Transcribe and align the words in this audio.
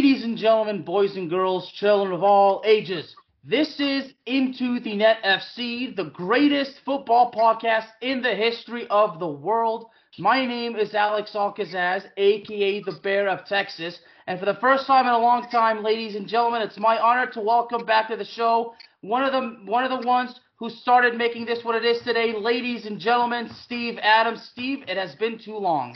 Ladies 0.00 0.24
and 0.24 0.38
gentlemen, 0.38 0.80
boys 0.80 1.14
and 1.16 1.28
girls, 1.28 1.70
children 1.72 2.14
of 2.14 2.22
all 2.22 2.62
ages, 2.64 3.14
this 3.44 3.78
is 3.78 4.14
Into 4.24 4.80
the 4.80 4.96
Net 4.96 5.18
FC, 5.22 5.94
the 5.94 6.10
greatest 6.14 6.80
football 6.86 7.30
podcast 7.30 7.84
in 8.00 8.22
the 8.22 8.34
history 8.34 8.86
of 8.88 9.18
the 9.18 9.28
world. 9.28 9.90
My 10.18 10.46
name 10.46 10.74
is 10.74 10.94
Alex 10.94 11.32
Alkazzaz, 11.34 12.04
aka 12.16 12.82
the 12.82 12.98
Bear 13.02 13.28
of 13.28 13.44
Texas, 13.44 13.98
and 14.26 14.40
for 14.40 14.46
the 14.46 14.54
first 14.54 14.86
time 14.86 15.04
in 15.04 15.12
a 15.12 15.18
long 15.18 15.46
time, 15.50 15.82
ladies 15.82 16.16
and 16.16 16.26
gentlemen, 16.26 16.62
it's 16.62 16.78
my 16.78 16.98
honor 16.98 17.30
to 17.32 17.42
welcome 17.42 17.84
back 17.84 18.08
to 18.08 18.16
the 18.16 18.24
show 18.24 18.72
one 19.02 19.22
of 19.22 19.32
the 19.32 19.70
one 19.70 19.84
of 19.84 19.90
the 19.90 20.08
ones 20.08 20.40
who 20.56 20.70
started 20.70 21.14
making 21.14 21.44
this 21.44 21.62
what 21.62 21.74
it 21.74 21.84
is 21.84 22.00
today, 22.04 22.32
ladies 22.34 22.86
and 22.86 22.98
gentlemen, 22.98 23.50
Steve 23.64 23.98
Adams. 24.00 24.48
Steve, 24.50 24.82
it 24.88 24.96
has 24.96 25.14
been 25.16 25.38
too 25.38 25.58
long. 25.58 25.94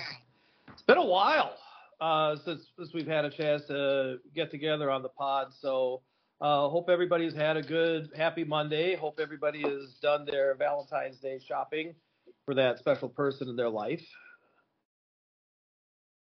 It's 0.69 0.83
been 0.83 0.99
a 0.99 1.07
while 1.07 1.57
uh, 2.05 2.37
since, 2.45 2.67
since 2.77 2.93
we've 2.93 3.07
had 3.07 3.25
a 3.25 3.31
chance 3.31 3.65
to 3.67 4.19
get 4.35 4.51
together 4.51 4.91
on 4.91 5.03
the 5.03 5.09
pod. 5.09 5.49
So 5.59 6.03
uh, 6.39 6.69
hope 6.69 6.91
everybody's 6.91 7.35
had 7.35 7.57
a 7.57 7.63
good, 7.63 8.11
happy 8.15 8.45
Monday. 8.45 8.95
Hope 8.95 9.19
everybody 9.23 9.63
has 9.63 9.95
done 10.03 10.27
their 10.27 10.55
Valentine's 10.55 11.17
Day 11.19 11.41
shopping 11.49 11.95
for 12.45 12.55
that 12.57 12.79
special 12.79 13.09
person 13.09 13.49
in 13.49 13.57
their 13.57 13.71
life. 13.71 14.03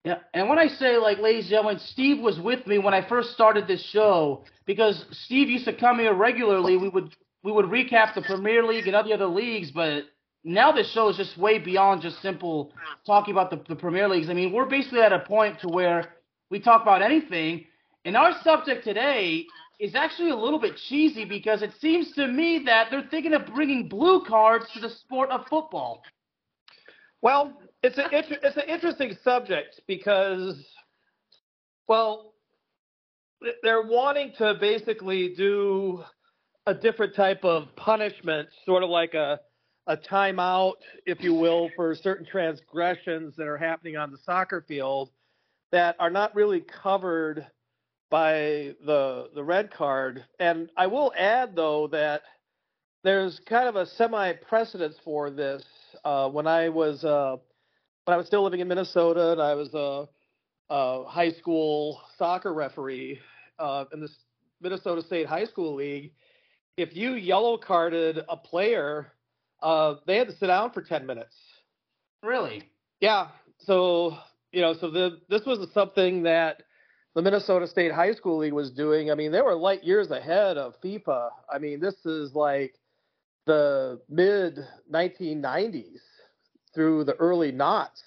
Yeah, 0.04 0.18
and 0.34 0.50
when 0.50 0.60
I 0.60 0.68
say 0.68 0.98
like, 0.98 1.20
ladies 1.20 1.46
and 1.46 1.52
gentlemen, 1.52 1.80
Steve 1.80 2.20
was 2.22 2.38
with 2.40 2.68
me 2.68 2.78
when 2.78 2.94
I 2.94 3.08
first 3.08 3.32
started 3.32 3.66
this 3.66 3.84
show 3.92 4.44
because 4.66 5.06
Steve 5.12 5.50
used 5.50 5.66
to 5.66 5.74
come 5.74 6.00
here 6.00 6.14
regularly. 6.14 6.76
We 6.76 6.90
would 6.90 7.16
we 7.44 7.52
would 7.54 7.66
recap 7.66 8.16
the 8.16 8.22
Premier 8.22 8.66
League 8.66 8.88
and 8.88 8.96
other 8.96 9.14
other 9.14 9.28
leagues, 9.28 9.72
but 9.72 10.04
now 10.44 10.72
this 10.72 10.92
show 10.92 11.10
is 11.10 11.18
just 11.18 11.38
way 11.38 11.60
beyond 11.60 12.02
just 12.02 12.22
simple 12.22 12.72
talking 13.06 13.34
about 13.34 13.50
the, 13.50 13.62
the 13.68 13.76
Premier 13.76 14.08
Leagues. 14.08 14.30
I 14.30 14.34
mean, 14.34 14.52
we're 14.54 14.66
basically 14.66 15.02
at 15.02 15.12
a 15.12 15.20
point 15.20 15.60
to 15.62 15.68
where 15.68 16.14
we 16.50 16.60
talk 16.60 16.82
about 16.82 17.02
anything, 17.02 17.66
and 18.06 18.16
our 18.16 18.34
subject 18.44 18.84
today 18.84 19.46
is 19.80 19.96
actually 19.96 20.30
a 20.30 20.36
little 20.36 20.60
bit 20.60 20.76
cheesy 20.88 21.26
because 21.26 21.62
it 21.62 21.72
seems 21.80 22.12
to 22.14 22.28
me 22.28 22.64
that 22.66 22.88
they're 22.92 23.08
thinking 23.10 23.34
of 23.34 23.46
bringing 23.48 23.88
blue 23.88 24.24
cards 24.26 24.66
to 24.74 24.80
the 24.80 24.90
sport 24.90 25.30
of 25.30 25.46
football. 25.48 26.02
Well, 27.22 27.54
it's 27.84 27.98
an 27.98 28.06
it's 28.12 28.58
an 28.58 28.64
interesting 28.68 29.16
subject 29.24 29.82
because, 29.88 30.66
well, 31.88 32.34
they're 33.64 33.86
wanting 33.86 34.34
to 34.38 34.56
basically 34.60 35.34
do 35.36 36.04
a 36.66 36.74
different 36.74 37.16
type 37.16 37.44
of 37.44 37.74
punishment, 37.76 38.50
sort 38.66 38.84
of 38.84 38.90
like 38.90 39.14
a 39.14 39.40
a 39.90 39.98
timeout, 39.98 40.76
if 41.08 41.22
you 41.22 41.34
will, 41.34 41.70
for 41.76 41.96
certain 41.96 42.26
transgressions 42.26 43.36
that 43.36 43.48
are 43.48 43.58
happening 43.58 43.98
on 43.98 44.12
the 44.12 44.20
soccer 44.24 44.64
field 44.68 45.10
that 45.72 45.96
are 46.00 46.12
not 46.12 46.34
really 46.36 46.62
covered 46.62 47.46
by 48.10 48.76
the 48.86 49.30
the 49.34 49.44
red 49.44 49.72
card. 49.72 50.24
And 50.40 50.70
I 50.78 50.88
will 50.88 51.12
add 51.18 51.56
though 51.56 51.88
that 51.88 52.22
there's 53.04 53.40
kind 53.48 53.68
of 53.68 53.76
a 53.76 53.86
semi 53.86 54.34
precedence 54.34 54.96
for 55.04 55.30
this. 55.32 55.64
Uh, 56.06 56.30
when 56.30 56.46
I 56.46 56.70
was 56.70 57.04
uh, 57.04 57.38
when 58.06 58.14
I 58.14 58.18
was 58.18 58.28
still 58.28 58.44
living 58.44 58.60
in 58.60 58.68
Minnesota 58.68 59.32
and 59.32 59.42
I 59.42 59.56
was 59.56 59.74
a, 59.74 60.08
a 60.70 61.04
high 61.06 61.32
school 61.32 62.00
soccer 62.18 62.54
referee 62.54 63.20
uh, 63.58 63.86
in 63.92 64.02
the 64.02 64.10
Minnesota 64.62 65.02
State 65.02 65.26
High 65.26 65.46
School 65.46 65.76
League, 65.76 66.12
if 66.78 66.96
you 66.96 67.14
yellow 67.14 67.58
carded 67.58 68.20
a 68.30 68.38
player, 68.38 69.14
uh, 69.62 69.96
they 70.06 70.18
had 70.18 70.28
to 70.28 70.36
sit 70.36 70.48
down 70.48 70.72
for 70.72 70.82
10 70.82 71.06
minutes. 71.06 71.36
Really? 72.24 72.70
Yeah. 73.00 73.28
So, 73.60 74.18
you 74.52 74.62
know, 74.62 74.74
so 74.74 74.90
the, 74.90 75.20
this 75.30 75.46
was 75.46 75.68
something 75.74 76.24
that 76.24 76.64
the 77.16 77.22
Minnesota 77.22 77.68
State 77.68 77.92
High 77.92 78.14
School 78.14 78.40
League 78.40 78.54
was 78.54 78.72
doing. 78.72 79.12
I 79.12 79.16
mean, 79.16 79.32
they 79.32 79.42
were 79.42 79.56
light 79.56 79.84
years 79.84 80.12
ahead 80.12 80.58
of 80.58 80.80
FIFA. 80.82 81.30
I 81.52 81.60
mean, 81.60 81.80
this 81.80 82.06
is 82.06 82.34
like 82.34 82.76
the 83.46 84.00
mid 84.10 84.60
1990s 84.94 86.00
through 86.74 87.04
the 87.04 87.16
early 87.16 87.52
knots, 87.52 88.04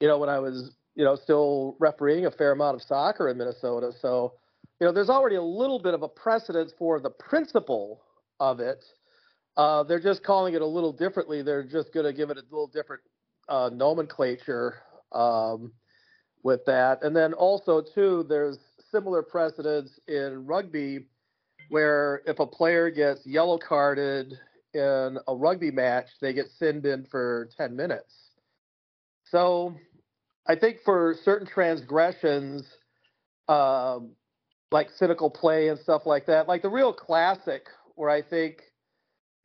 you 0.00 0.08
know, 0.08 0.18
when 0.18 0.28
I 0.28 0.40
was, 0.40 0.72
you 0.94 1.04
know, 1.04 1.14
still 1.14 1.76
refereeing 1.78 2.26
a 2.26 2.30
fair 2.30 2.52
amount 2.52 2.74
of 2.74 2.82
soccer 2.82 3.28
in 3.28 3.38
Minnesota. 3.38 3.92
So, 4.00 4.34
you 4.80 4.86
know, 4.86 4.92
there's 4.92 5.10
already 5.10 5.36
a 5.36 5.42
little 5.42 5.78
bit 5.78 5.94
of 5.94 6.02
a 6.02 6.08
precedence 6.08 6.72
for 6.76 7.00
the 7.00 7.10
principle 7.10 8.02
of 8.40 8.60
it. 8.60 8.84
Uh, 9.58 9.82
they're 9.82 10.00
just 10.00 10.22
calling 10.22 10.54
it 10.54 10.62
a 10.62 10.66
little 10.66 10.92
differently. 10.92 11.42
They're 11.42 11.64
just 11.64 11.92
going 11.92 12.06
to 12.06 12.12
give 12.12 12.30
it 12.30 12.38
a 12.38 12.42
little 12.48 12.68
different 12.68 13.02
uh, 13.48 13.70
nomenclature 13.72 14.76
um, 15.10 15.72
with 16.44 16.64
that. 16.66 17.02
And 17.02 17.14
then 17.14 17.34
also, 17.34 17.82
too, 17.82 18.24
there's 18.28 18.56
similar 18.92 19.20
precedents 19.20 19.98
in 20.06 20.46
rugby 20.46 21.06
where 21.70 22.22
if 22.24 22.38
a 22.38 22.46
player 22.46 22.88
gets 22.88 23.26
yellow 23.26 23.58
carded 23.58 24.32
in 24.74 25.18
a 25.26 25.34
rugby 25.34 25.72
match, 25.72 26.06
they 26.20 26.32
get 26.32 26.46
sinned 26.56 26.86
in 26.86 27.04
for 27.10 27.50
10 27.56 27.74
minutes. 27.74 28.14
So 29.24 29.74
I 30.46 30.54
think 30.54 30.78
for 30.84 31.16
certain 31.24 31.48
transgressions, 31.48 32.64
um, 33.48 34.12
like 34.70 34.88
cynical 34.96 35.30
play 35.30 35.68
and 35.68 35.80
stuff 35.80 36.06
like 36.06 36.26
that, 36.26 36.46
like 36.46 36.62
the 36.62 36.70
real 36.70 36.92
classic 36.92 37.66
where 37.96 38.08
I 38.08 38.22
think 38.22 38.62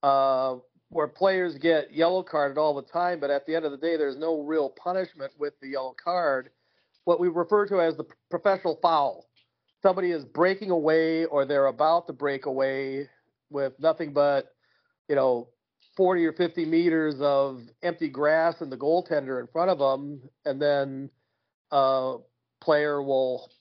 uh, 0.04 0.58
where 0.90 1.08
players 1.08 1.58
get 1.58 1.94
yellow 1.94 2.22
carded 2.22 2.58
all 2.58 2.76
the 2.76 2.84
time, 2.84 3.20
but 3.20 3.32
at 3.32 3.46
the 3.46 3.56
end 3.56 3.66
of 3.66 3.72
the 3.72 3.78
day, 3.78 3.98
there's 3.98 4.18
no 4.18 4.42
real 4.42 4.70
punishment 4.70 5.32
with 5.40 5.54
the 5.62 5.70
yellow 5.70 5.96
card. 6.02 6.50
What 7.06 7.20
we 7.20 7.30
refer 7.30 7.66
to 7.68 7.82
as 7.82 7.98
the 7.98 8.06
professional 8.30 8.78
foul. 8.82 9.26
Somebody 9.82 10.12
is 10.12 10.24
breaking 10.24 10.70
away 10.70 11.26
or 11.26 11.46
they're 11.46 11.66
about 11.66 12.08
to 12.08 12.14
break 12.14 12.46
away 12.46 13.10
with 13.50 13.74
nothing 13.80 14.14
but, 14.14 14.54
you 15.10 15.16
know, 15.16 15.50
40 15.98 16.26
or 16.26 16.34
50 16.34 16.66
meters 16.66 17.16
of 17.20 17.62
empty 17.82 18.10
grass 18.10 18.62
and 18.62 18.72
the 18.72 18.78
goaltender 18.78 19.40
in 19.40 19.48
front 19.48 19.70
of 19.70 19.80
them, 19.80 20.22
and 20.46 20.62
then 20.62 21.10
a 21.72 22.18
player 22.62 23.02
will, 23.02 23.52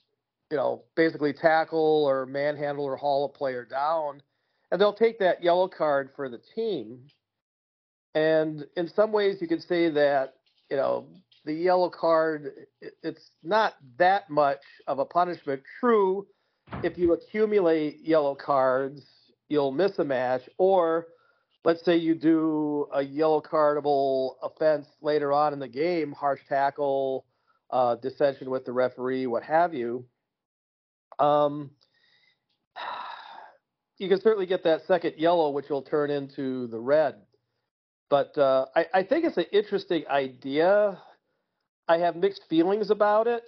you 0.49 0.57
know, 0.57 0.83
basically 0.95 1.33
tackle 1.33 2.05
or 2.07 2.25
manhandle 2.25 2.85
or 2.85 2.95
haul 2.95 3.25
a 3.25 3.29
player 3.37 3.65
down, 3.65 4.21
and 4.73 4.81
they'll 4.81 4.91
take 4.91 5.19
that 5.19 5.43
yellow 5.43 5.67
card 5.67 6.09
for 6.15 6.27
the 6.27 6.41
team. 6.55 6.99
And 8.15 8.65
in 8.75 8.89
some 8.89 9.11
ways, 9.11 9.37
you 9.39 9.47
could 9.47 9.61
say 9.61 9.91
that, 9.91 10.33
you 10.71 10.77
know, 10.77 11.05
the 11.45 11.53
yellow 11.53 11.91
card, 11.91 12.51
it's 13.03 13.29
not 13.43 13.75
that 13.99 14.31
much 14.31 14.61
of 14.87 14.97
a 14.97 15.05
punishment. 15.05 15.61
True, 15.79 16.25
if 16.81 16.97
you 16.97 17.13
accumulate 17.13 17.99
yellow 18.03 18.33
cards, 18.33 19.05
you'll 19.47 19.71
miss 19.71 19.99
a 19.99 20.03
match, 20.03 20.41
or 20.57 21.05
let's 21.63 21.85
say 21.85 21.95
you 21.95 22.15
do 22.15 22.87
a 22.95 23.03
yellow 23.03 23.41
cardable 23.41 24.31
offense 24.41 24.87
later 25.03 25.31
on 25.31 25.53
in 25.53 25.59
the 25.59 25.67
game, 25.67 26.13
harsh 26.13 26.41
tackle, 26.49 27.25
uh, 27.69 27.95
dissension 27.97 28.49
with 28.49 28.65
the 28.65 28.71
referee, 28.71 29.27
what 29.27 29.43
have 29.43 29.75
you. 29.75 30.03
Um, 31.19 31.69
you 33.97 34.09
can 34.09 34.19
certainly 34.21 34.45
get 34.45 34.63
that 34.63 34.81
second 34.87 35.13
yellow, 35.17 35.49
which 35.49 35.69
will 35.69 35.81
turn 35.81 36.09
into 36.09 36.67
the 36.67 36.79
red. 36.79 37.15
But 38.09 38.37
uh, 38.37 38.65
I, 38.75 38.85
I 38.93 39.03
think 39.03 39.25
it's 39.25 39.37
an 39.37 39.45
interesting 39.51 40.03
idea. 40.09 40.99
I 41.87 41.97
have 41.97 42.15
mixed 42.15 42.43
feelings 42.49 42.89
about 42.89 43.27
it 43.27 43.43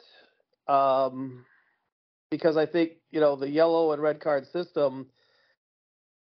um, 0.68 1.45
because 2.30 2.57
I 2.57 2.65
think 2.65 2.94
you 3.12 3.19
know 3.19 3.36
the 3.36 3.50
yellow 3.50 3.92
and 3.92 4.01
red 4.01 4.19
card 4.19 4.47
system, 4.47 5.07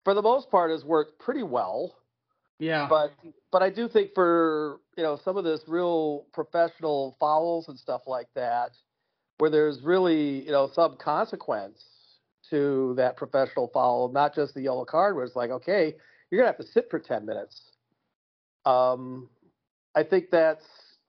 for 0.05 0.15
the 0.15 0.23
most 0.23 0.51
part, 0.51 0.71
has 0.71 0.85
worked 0.85 1.19
pretty 1.19 1.43
well. 1.43 1.97
Yeah. 2.59 2.87
But 2.89 3.13
but 3.53 3.63
I 3.63 3.71
do 3.71 3.89
think 3.89 4.11
for 4.15 4.81
you 4.97 5.03
know 5.03 5.19
some 5.25 5.37
of 5.37 5.45
this 5.45 5.61
real 5.67 6.27
professional 6.33 7.17
fouls 7.21 7.69
and 7.69 7.79
stuff 7.79 8.03
like 8.07 8.29
that, 8.35 8.71
where 9.39 9.51
there's 9.51 9.81
really 9.83 10.45
you 10.45 10.53
know 10.53 10.71
some 10.73 10.97
consequence 10.97 11.85
to 12.51 12.95
that 12.97 13.17
professional 13.17 13.71
foul, 13.73 14.11
not 14.13 14.35
just 14.35 14.55
the 14.55 14.63
yellow 14.63 14.85
card, 14.85 15.17
where 15.17 15.25
it's 15.25 15.37
like 15.37 15.51
okay, 15.51 15.95
you're 16.31 16.41
gonna 16.41 16.53
have 16.53 16.65
to 16.65 16.73
sit 16.73 16.89
for 16.91 16.99
ten 16.99 17.27
minutes. 17.27 17.61
Um, 18.65 19.29
I 19.95 20.03
think 20.03 20.31
that's 20.31 20.65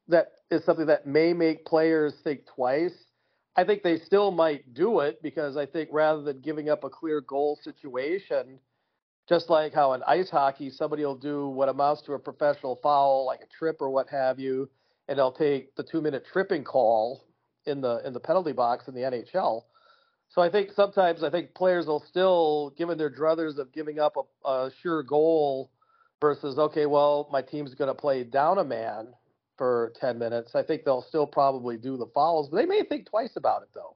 that 0.08 0.32
is 0.50 0.64
something 0.66 0.88
that 0.88 1.06
may 1.06 1.34
make 1.34 1.66
players 1.66 2.14
think 2.24 2.42
twice. 2.56 2.94
I 3.56 3.64
think 3.64 3.84
they 3.84 4.00
still 4.00 4.32
might 4.32 4.74
do 4.74 5.02
it 5.02 5.22
because 5.22 5.58
I 5.58 5.66
think 5.66 5.90
rather 5.92 6.22
than 6.22 6.40
giving 6.40 6.70
up 6.70 6.84
a 6.84 6.90
clear 6.90 7.22
goal 7.22 7.60
situation, 7.62 8.60
just 9.28 9.50
like 9.50 9.74
how 9.74 9.94
in 9.94 10.02
ice 10.04 10.30
hockey 10.30 10.70
somebody 10.70 11.06
will 11.06 11.16
do 11.16 11.48
what 11.50 11.70
amounts 11.70 12.02
to 12.04 12.14
a 12.14 12.20
professional 12.20 12.80
foul, 12.82 13.26
like 13.26 13.42
a 13.42 13.58
trip 13.58 13.78
or 13.80 13.90
what 13.90 14.10
have 14.10 14.40
you, 14.40 14.70
and 15.08 15.18
they'll 15.18 15.32
take 15.32 15.76
the 15.76 15.84
two 15.84 16.02
minute 16.02 16.26
tripping 16.32 16.64
call 16.64 17.26
in 17.66 17.82
the 17.82 18.02
in 18.06 18.14
the 18.14 18.20
penalty 18.20 18.54
box 18.54 18.88
in 18.88 18.96
the 18.96 19.02
NHL. 19.02 19.64
So 20.30 20.42
I 20.42 20.50
think 20.50 20.72
sometimes 20.76 21.24
I 21.24 21.30
think 21.30 21.54
players 21.56 21.88
will 21.88 22.04
still, 22.08 22.74
given 22.78 22.98
their 22.98 23.10
druthers 23.10 23.58
of 23.58 23.72
giving 23.74 24.00
up 24.00 24.16
a, 24.16 24.48
a 24.48 24.72
sure 24.82 25.04
goal 25.04 25.72
versus 26.22 26.58
okay, 26.58 26.86
well 26.86 27.28
my 27.32 27.42
team's 27.42 27.74
going 27.74 27.90
to 27.90 28.00
play 28.00 28.24
down 28.24 28.60
a 28.60 28.64
man 28.64 29.08
for 29.58 29.92
10 30.00 30.18
minutes. 30.18 30.56
I 30.56 30.64
think 30.64 30.86
they'll 30.86 31.02
still 31.02 31.28
probably 31.28 31.78
do 31.78 31.98
the 31.98 32.08
fouls, 32.14 32.50
but 32.50 32.58
they 32.58 32.66
may 32.66 32.84
think 32.84 33.08
twice 33.10 33.36
about 33.36 33.64
it 33.64 33.70
though. 33.74 33.96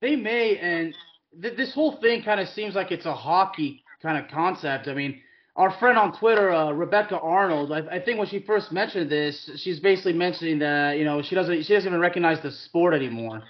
They 0.00 0.16
may, 0.16 0.58
and 0.58 0.94
th- 1.40 1.56
this 1.56 1.74
whole 1.74 1.98
thing 2.00 2.22
kind 2.22 2.40
of 2.40 2.48
seems 2.48 2.74
like 2.74 2.92
it's 2.92 3.06
a 3.06 3.14
hockey 3.14 3.82
kind 4.02 4.22
of 4.22 4.30
concept. 4.30 4.88
I 4.88 4.94
mean, 4.94 5.20
our 5.56 5.72
friend 5.78 5.96
on 5.98 6.16
Twitter, 6.18 6.52
uh, 6.52 6.70
Rebecca 6.72 7.18
Arnold, 7.18 7.72
I, 7.72 7.96
I 7.96 8.00
think 8.00 8.18
when 8.18 8.28
she 8.28 8.40
first 8.40 8.70
mentioned 8.70 9.10
this, 9.10 9.50
she's 9.56 9.80
basically 9.80 10.12
mentioning 10.12 10.58
that 10.58 10.98
you 10.98 11.04
know 11.04 11.22
she 11.22 11.34
doesn't 11.34 11.62
she 11.64 11.72
doesn't 11.72 11.88
even 11.88 12.00
recognize 12.00 12.40
the 12.42 12.52
sport 12.52 12.92
anymore. 12.94 13.42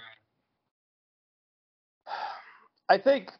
I 2.89 2.97
think 2.97 3.31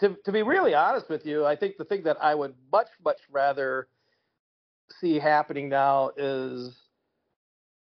to 0.00 0.16
to 0.24 0.32
be 0.32 0.42
really 0.42 0.74
honest 0.74 1.08
with 1.08 1.24
you, 1.26 1.44
I 1.46 1.56
think 1.56 1.76
the 1.76 1.84
thing 1.84 2.02
that 2.04 2.22
I 2.22 2.34
would 2.34 2.54
much 2.72 2.88
much 3.04 3.20
rather 3.30 3.88
see 5.00 5.18
happening 5.18 5.68
now 5.68 6.10
is 6.16 6.74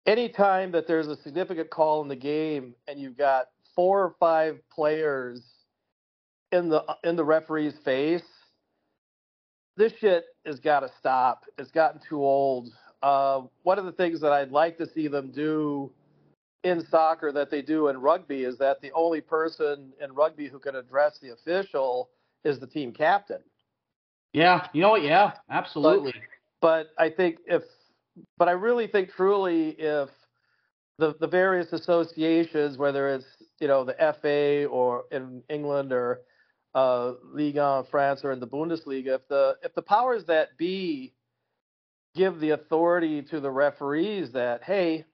anytime 0.06 0.72
that 0.72 0.86
there's 0.86 1.08
a 1.08 1.16
significant 1.16 1.70
call 1.70 2.02
in 2.02 2.08
the 2.08 2.16
game 2.16 2.74
and 2.86 2.98
you've 2.98 3.18
got 3.18 3.48
four 3.74 4.02
or 4.02 4.14
five 4.18 4.58
players 4.70 5.42
in 6.52 6.68
the 6.68 6.82
in 7.04 7.16
the 7.16 7.24
referee's 7.24 7.76
face, 7.84 8.22
this 9.76 9.92
shit 10.00 10.24
has 10.46 10.60
got 10.60 10.80
to 10.80 10.90
stop. 10.98 11.44
It's 11.58 11.70
gotten 11.70 12.00
too 12.08 12.24
old. 12.24 12.70
Uh, 13.02 13.42
one 13.62 13.78
of 13.78 13.84
the 13.84 13.92
things 13.92 14.20
that 14.20 14.32
I'd 14.32 14.50
like 14.50 14.78
to 14.78 14.88
see 14.88 15.06
them 15.08 15.30
do 15.30 15.92
in 16.64 16.84
soccer 16.90 17.32
that 17.32 17.50
they 17.50 17.62
do 17.62 17.88
in 17.88 17.98
rugby 17.98 18.44
is 18.44 18.58
that 18.58 18.80
the 18.80 18.90
only 18.92 19.20
person 19.20 19.92
in 20.02 20.12
rugby 20.12 20.48
who 20.48 20.58
can 20.58 20.76
address 20.76 21.18
the 21.20 21.32
official 21.32 22.10
is 22.44 22.58
the 22.58 22.66
team 22.66 22.92
captain. 22.92 23.40
Yeah, 24.32 24.66
you 24.72 24.82
know 24.82 24.90
what? 24.90 25.02
Yeah, 25.02 25.32
absolutely. 25.50 26.12
But, 26.60 26.86
but 26.96 27.02
I 27.02 27.10
think 27.10 27.38
if, 27.46 27.62
but 28.36 28.48
I 28.48 28.52
really 28.52 28.86
think 28.86 29.10
truly 29.10 29.70
if 29.78 30.10
the 30.98 31.14
the 31.20 31.26
various 31.26 31.72
associations, 31.72 32.76
whether 32.76 33.08
it's 33.08 33.26
you 33.60 33.68
know 33.68 33.84
the 33.84 33.94
FA 34.20 34.66
or 34.66 35.04
in 35.12 35.42
England 35.48 35.92
or 35.92 36.20
uh, 36.74 37.12
Liga 37.32 37.82
in 37.84 37.90
France 37.90 38.20
or 38.24 38.32
in 38.32 38.40
the 38.40 38.46
Bundesliga, 38.46 39.14
if 39.14 39.28
the 39.28 39.56
if 39.62 39.74
the 39.74 39.82
powers 39.82 40.24
that 40.26 40.58
be 40.58 41.14
give 42.14 42.40
the 42.40 42.50
authority 42.50 43.22
to 43.22 43.40
the 43.40 43.50
referees 43.50 44.32
that 44.32 44.62
hey, 44.64 45.04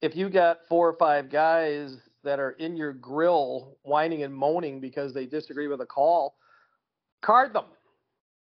if 0.00 0.16
you 0.16 0.28
got 0.28 0.58
four 0.68 0.88
or 0.88 0.96
five 0.96 1.30
guys 1.30 1.96
that 2.24 2.38
are 2.38 2.52
in 2.52 2.76
your 2.76 2.92
grill 2.92 3.76
whining 3.82 4.22
and 4.22 4.34
moaning 4.34 4.80
because 4.80 5.12
they 5.14 5.26
disagree 5.26 5.68
with 5.68 5.80
a 5.80 5.86
call, 5.86 6.36
card 7.22 7.52
them, 7.52 7.64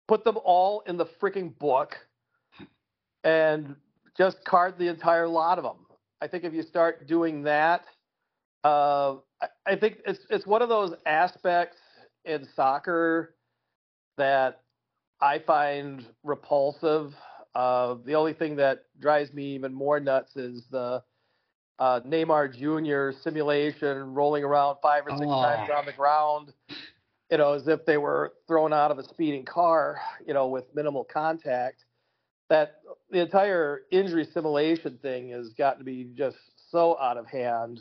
put 0.07 0.25
them 0.25 0.39
all 0.45 0.83
in 0.87 0.97
the 0.97 1.07
freaking 1.21 1.57
book, 1.59 1.97
and 3.25 3.77
just 4.17 4.45
card 4.45 4.79
the 4.79 4.89
entire 4.89 5.29
lot 5.29 5.59
of 5.59 5.65
them. 5.65 5.87
I 6.21 6.27
think 6.27 6.45
if 6.45 6.53
you 6.53 6.63
start 6.63 7.07
doing 7.07 7.43
that, 7.45 7.85
uh, 8.65 9.17
I, 9.41 9.47
I 9.67 9.77
think 9.77 9.99
it's 10.07 10.21
it's 10.31 10.47
one 10.47 10.63
of 10.63 10.69
those 10.69 10.95
aspects 11.07 11.79
in 12.25 12.47
soccer 12.57 13.35
that 14.17 14.63
I 15.21 15.39
find 15.39 16.05
repulsive. 16.25 17.15
Uh, 17.55 17.97
the 18.05 18.15
only 18.15 18.33
thing 18.33 18.57
that 18.57 18.85
drives 19.01 19.33
me 19.33 19.55
even 19.55 19.73
more 19.73 20.01
nuts 20.01 20.37
is 20.37 20.67
the 20.71 21.03
uh, 21.79 22.01
Neymar 22.01 22.53
Jr. 22.53 23.19
simulation 23.23 24.15
rolling 24.15 24.45
around 24.45 24.77
five 24.83 25.07
or 25.07 25.11
six 25.11 25.23
Oh. 25.23 25.43
times 25.43 25.71
on 25.71 25.85
the 25.87 25.93
ground, 25.93 26.53
you 27.31 27.39
know, 27.39 27.53
as 27.53 27.69
if 27.69 27.85
they 27.87 27.97
were 27.99 28.33
thrown 28.47 28.73
out 28.73 28.91
of 28.91 28.99
a 28.99 29.05
speeding 29.05 29.45
car, 29.45 30.01
you 30.27 30.35
know, 30.35 30.49
with 30.49 30.65
minimal 30.75 31.05
contact. 31.05 31.85
That 32.49 32.81
the 33.11 33.21
entire 33.21 33.83
injury 33.91 34.25
simulation 34.33 34.99
thing 35.03 35.31
has 35.31 35.51
gotten 35.51 35.79
to 35.81 35.85
be 35.85 36.05
just 36.15 36.39
so 36.71 36.99
out 36.99 37.17
of 37.19 37.27
hand. 37.27 37.81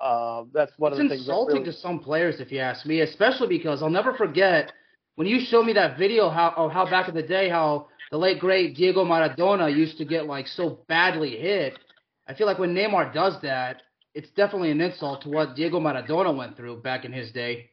Uh, 0.00 0.44
that's 0.52 0.72
one 0.78 0.92
it's 0.92 1.00
of 1.00 1.04
the 1.04 1.14
things 1.14 1.26
that 1.26 1.32
insulting 1.32 1.60
really, 1.60 1.72
to 1.72 1.72
some 1.72 1.98
players, 1.98 2.40
if 2.40 2.52
you 2.52 2.58
ask 2.58 2.84
me, 2.84 3.00
especially 3.00 3.48
because 3.48 3.82
I'll 3.82 3.88
never 3.90 4.12
forget 4.14 4.72
when 5.14 5.26
you 5.26 5.40
showed 5.40 5.64
me 5.64 5.72
that 5.74 5.96
video 5.98 6.28
how 6.28 6.52
of 6.56 6.72
how 6.72 6.84
back 6.84 7.08
in 7.08 7.14
the 7.14 7.22
day 7.22 7.48
how 7.48 7.88
the 8.10 8.18
late 8.18 8.38
great 8.38 8.76
Diego 8.76 9.04
Maradona 9.04 9.74
used 9.74 9.96
to 9.98 10.04
get 10.04 10.26
like 10.26 10.46
so 10.46 10.84
badly 10.88 11.36
hit. 11.36 11.78
I 12.26 12.34
feel 12.34 12.46
like 12.46 12.58
when 12.58 12.74
Neymar 12.74 13.12
does 13.12 13.40
that, 13.42 13.82
it's 14.14 14.30
definitely 14.30 14.70
an 14.70 14.80
insult 14.80 15.22
to 15.22 15.28
what 15.28 15.56
Diego 15.56 15.80
Maradona 15.80 16.36
went 16.36 16.56
through 16.56 16.82
back 16.82 17.04
in 17.04 17.12
his 17.12 17.32
day. 17.32 17.70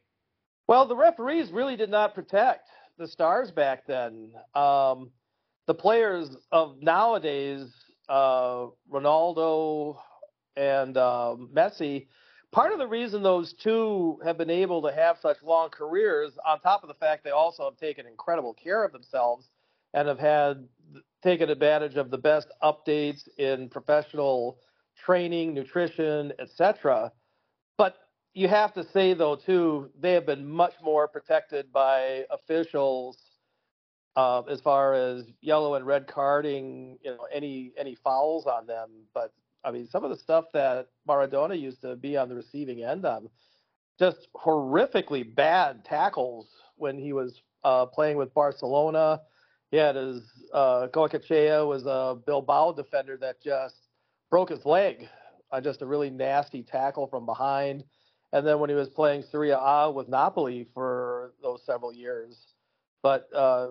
Well, 0.66 0.86
the 0.86 0.96
referees 0.96 1.50
really 1.50 1.76
did 1.76 1.90
not 1.90 2.14
protect 2.14 2.68
the 2.98 3.06
stars 3.06 3.50
back 3.50 3.86
then. 3.86 4.32
Um, 4.54 5.10
the 5.66 5.74
players 5.74 6.30
of 6.52 6.80
nowadays, 6.80 7.68
uh, 8.08 8.66
Ronaldo 8.90 9.96
and 10.56 10.96
uh, 10.96 11.36
Messi, 11.52 12.06
part 12.52 12.72
of 12.72 12.78
the 12.78 12.86
reason 12.86 13.22
those 13.22 13.52
two 13.52 14.18
have 14.24 14.38
been 14.38 14.50
able 14.50 14.82
to 14.82 14.92
have 14.92 15.16
such 15.20 15.36
long 15.42 15.70
careers, 15.70 16.32
on 16.46 16.60
top 16.60 16.82
of 16.82 16.88
the 16.88 16.94
fact 16.94 17.24
they 17.24 17.30
also 17.30 17.64
have 17.64 17.76
taken 17.76 18.06
incredible 18.06 18.54
care 18.54 18.84
of 18.84 18.92
themselves 18.92 19.48
and 19.94 20.08
have 20.08 20.18
had 20.18 20.66
taken 21.22 21.50
advantage 21.50 21.96
of 21.96 22.10
the 22.10 22.18
best 22.18 22.48
updates 22.62 23.28
in 23.38 23.68
professional 23.68 24.58
training, 25.04 25.54
nutrition, 25.54 26.32
etc. 26.38 27.12
But 27.76 27.96
you 28.34 28.48
have 28.48 28.72
to 28.74 28.84
say 28.92 29.14
though 29.14 29.36
too, 29.36 29.90
they 29.98 30.12
have 30.12 30.26
been 30.26 30.48
much 30.48 30.74
more 30.82 31.08
protected 31.08 31.72
by 31.72 32.24
officials 32.30 33.18
uh, 34.16 34.42
as 34.50 34.60
far 34.60 34.94
as 34.94 35.24
yellow 35.40 35.74
and 35.74 35.86
red 35.86 36.06
carding, 36.06 36.98
you 37.02 37.10
know, 37.10 37.26
any 37.32 37.72
any 37.76 37.94
fouls 37.94 38.46
on 38.46 38.66
them. 38.66 38.90
But 39.14 39.32
I 39.64 39.70
mean, 39.70 39.88
some 39.88 40.04
of 40.04 40.10
the 40.10 40.16
stuff 40.16 40.46
that 40.52 40.88
Maradona 41.08 41.58
used 41.58 41.82
to 41.82 41.96
be 41.96 42.16
on 42.16 42.28
the 42.28 42.34
receiving 42.34 42.82
end 42.82 43.04
of, 43.04 43.24
just 43.98 44.28
horrifically 44.34 45.34
bad 45.34 45.84
tackles 45.84 46.48
when 46.76 46.98
he 46.98 47.12
was 47.12 47.42
uh, 47.64 47.86
playing 47.86 48.16
with 48.16 48.32
Barcelona. 48.34 49.20
He 49.70 49.76
had 49.76 49.94
his 49.96 50.22
uh, 50.52 50.88
was 50.92 51.84
a 51.86 52.18
Bilbao 52.26 52.72
defender 52.72 53.16
that 53.18 53.40
just 53.42 53.76
broke 54.28 54.50
his 54.50 54.64
leg 54.64 55.08
on 55.52 55.62
just 55.62 55.82
a 55.82 55.86
really 55.86 56.10
nasty 56.10 56.62
tackle 56.62 57.06
from 57.06 57.26
behind. 57.26 57.84
And 58.32 58.46
then 58.46 58.60
when 58.60 58.70
he 58.70 58.76
was 58.76 58.88
playing 58.88 59.22
Serie 59.22 59.50
A 59.50 59.90
with 59.90 60.08
Napoli 60.08 60.68
for 60.72 61.32
those 61.42 61.64
several 61.64 61.92
years, 61.92 62.54
but 63.02 63.28
uh, 63.34 63.68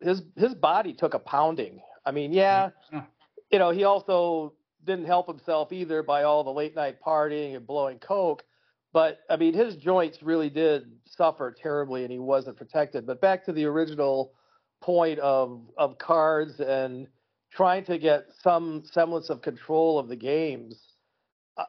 his 0.00 0.22
his 0.36 0.54
body 0.54 0.92
took 0.92 1.14
a 1.14 1.18
pounding. 1.18 1.80
I 2.06 2.10
mean, 2.10 2.32
yeah, 2.32 2.70
Yeah. 2.92 3.02
you 3.50 3.58
know, 3.58 3.70
he 3.70 3.84
also 3.84 4.54
didn't 4.84 5.04
help 5.04 5.26
himself 5.28 5.72
either 5.72 6.02
by 6.02 6.22
all 6.22 6.42
the 6.44 6.52
late 6.52 6.74
night 6.74 6.98
partying 7.04 7.56
and 7.56 7.66
blowing 7.66 7.98
coke. 7.98 8.44
But 8.92 9.20
I 9.28 9.36
mean, 9.36 9.52
his 9.52 9.76
joints 9.76 10.22
really 10.22 10.48
did 10.48 10.90
suffer 11.04 11.52
terribly, 11.52 12.04
and 12.04 12.12
he 12.12 12.18
wasn't 12.18 12.56
protected. 12.56 13.06
But 13.06 13.20
back 13.20 13.44
to 13.44 13.52
the 13.52 13.66
original 13.66 14.32
point 14.80 15.18
of 15.18 15.62
of 15.76 15.98
cards 15.98 16.60
and 16.60 17.08
trying 17.52 17.84
to 17.84 17.98
get 17.98 18.26
some 18.42 18.82
semblance 18.84 19.30
of 19.30 19.42
control 19.42 19.98
of 19.98 20.08
the 20.08 20.16
games. 20.16 20.94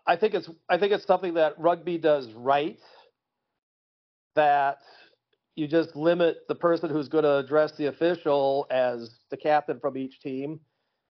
I- 0.06 0.16
think 0.16 0.34
it's 0.34 0.50
I 0.70 0.78
think 0.78 0.94
it's 0.94 1.06
something 1.06 1.34
that 1.36 1.60
rugby 1.60 1.98
does 1.98 2.32
right. 2.34 2.80
That 4.36 4.80
you 5.56 5.68
just 5.68 5.96
limit 5.96 6.48
the 6.48 6.56
person 6.56 6.90
who's 6.90 7.10
going 7.10 7.24
to 7.26 7.38
address 7.38 7.74
the 7.74 7.88
official 7.88 8.66
as 8.70 9.20
the 9.30 9.38
captain 9.38 9.80
from 9.80 9.98
each 9.98 10.22
team. 10.22 10.60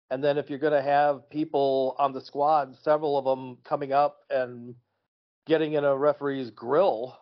And 0.10 0.24
then 0.24 0.38
if 0.38 0.50
you're 0.50 0.60
going 0.60 0.72
to 0.72 0.82
have 0.82 1.30
people 1.30 1.96
on 2.00 2.14
the 2.14 2.22
squad, 2.22 2.78
several 2.82 3.18
of 3.18 3.26
them 3.26 3.58
coming 3.66 3.92
up 3.92 4.20
and 4.30 4.74
getting 5.48 5.74
in 5.74 5.84
a 5.84 5.98
referee's 5.98 6.50
grill. 6.52 7.18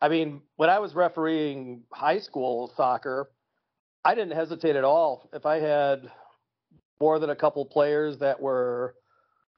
I 0.00 0.08
mean, 0.08 0.40
when 0.56 0.70
I 0.70 0.78
was 0.78 0.94
refereeing 0.94 1.82
high 1.92 2.18
school 2.20 2.72
soccer, 2.76 3.30
I 4.04 4.14
didn't 4.14 4.36
hesitate 4.36 4.76
at 4.76 4.84
all. 4.84 5.28
If 5.32 5.46
I 5.46 5.60
had 5.60 6.10
more 7.00 7.18
than 7.18 7.30
a 7.30 7.36
couple 7.36 7.64
players 7.64 8.18
that 8.18 8.40
were, 8.40 8.94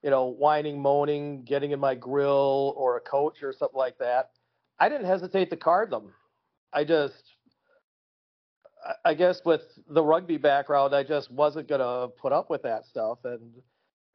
you 0.03 0.11
know, 0.11 0.27
whining, 0.27 0.81
moaning, 0.81 1.45
getting 1.45 1.71
in 1.71 1.81
my 1.81 1.95
grill, 1.95 2.75
or 2.77 2.97
a 2.97 3.01
coach 3.01 3.43
or 3.43 3.53
something 3.53 3.79
like 3.79 3.99
that, 3.99 4.31
I 4.79 4.89
didn't 4.89 5.07
hesitate 5.07 5.51
to 5.51 5.57
card 5.57 5.91
them. 5.91 6.13
I 6.73 6.85
just, 6.85 7.23
I 9.05 9.15
guess 9.15 9.41
with 9.45 9.63
the 9.89 10.03
rugby 10.03 10.37
background, 10.37 10.95
I 10.95 11.05
just 11.05 11.31
wasn't 11.31 11.69
gonna 11.69 12.09
put 12.09 12.33
up 12.33 12.51
with 12.51 12.63
that 12.63 12.85
stuff, 12.87 13.19
and 13.25 13.53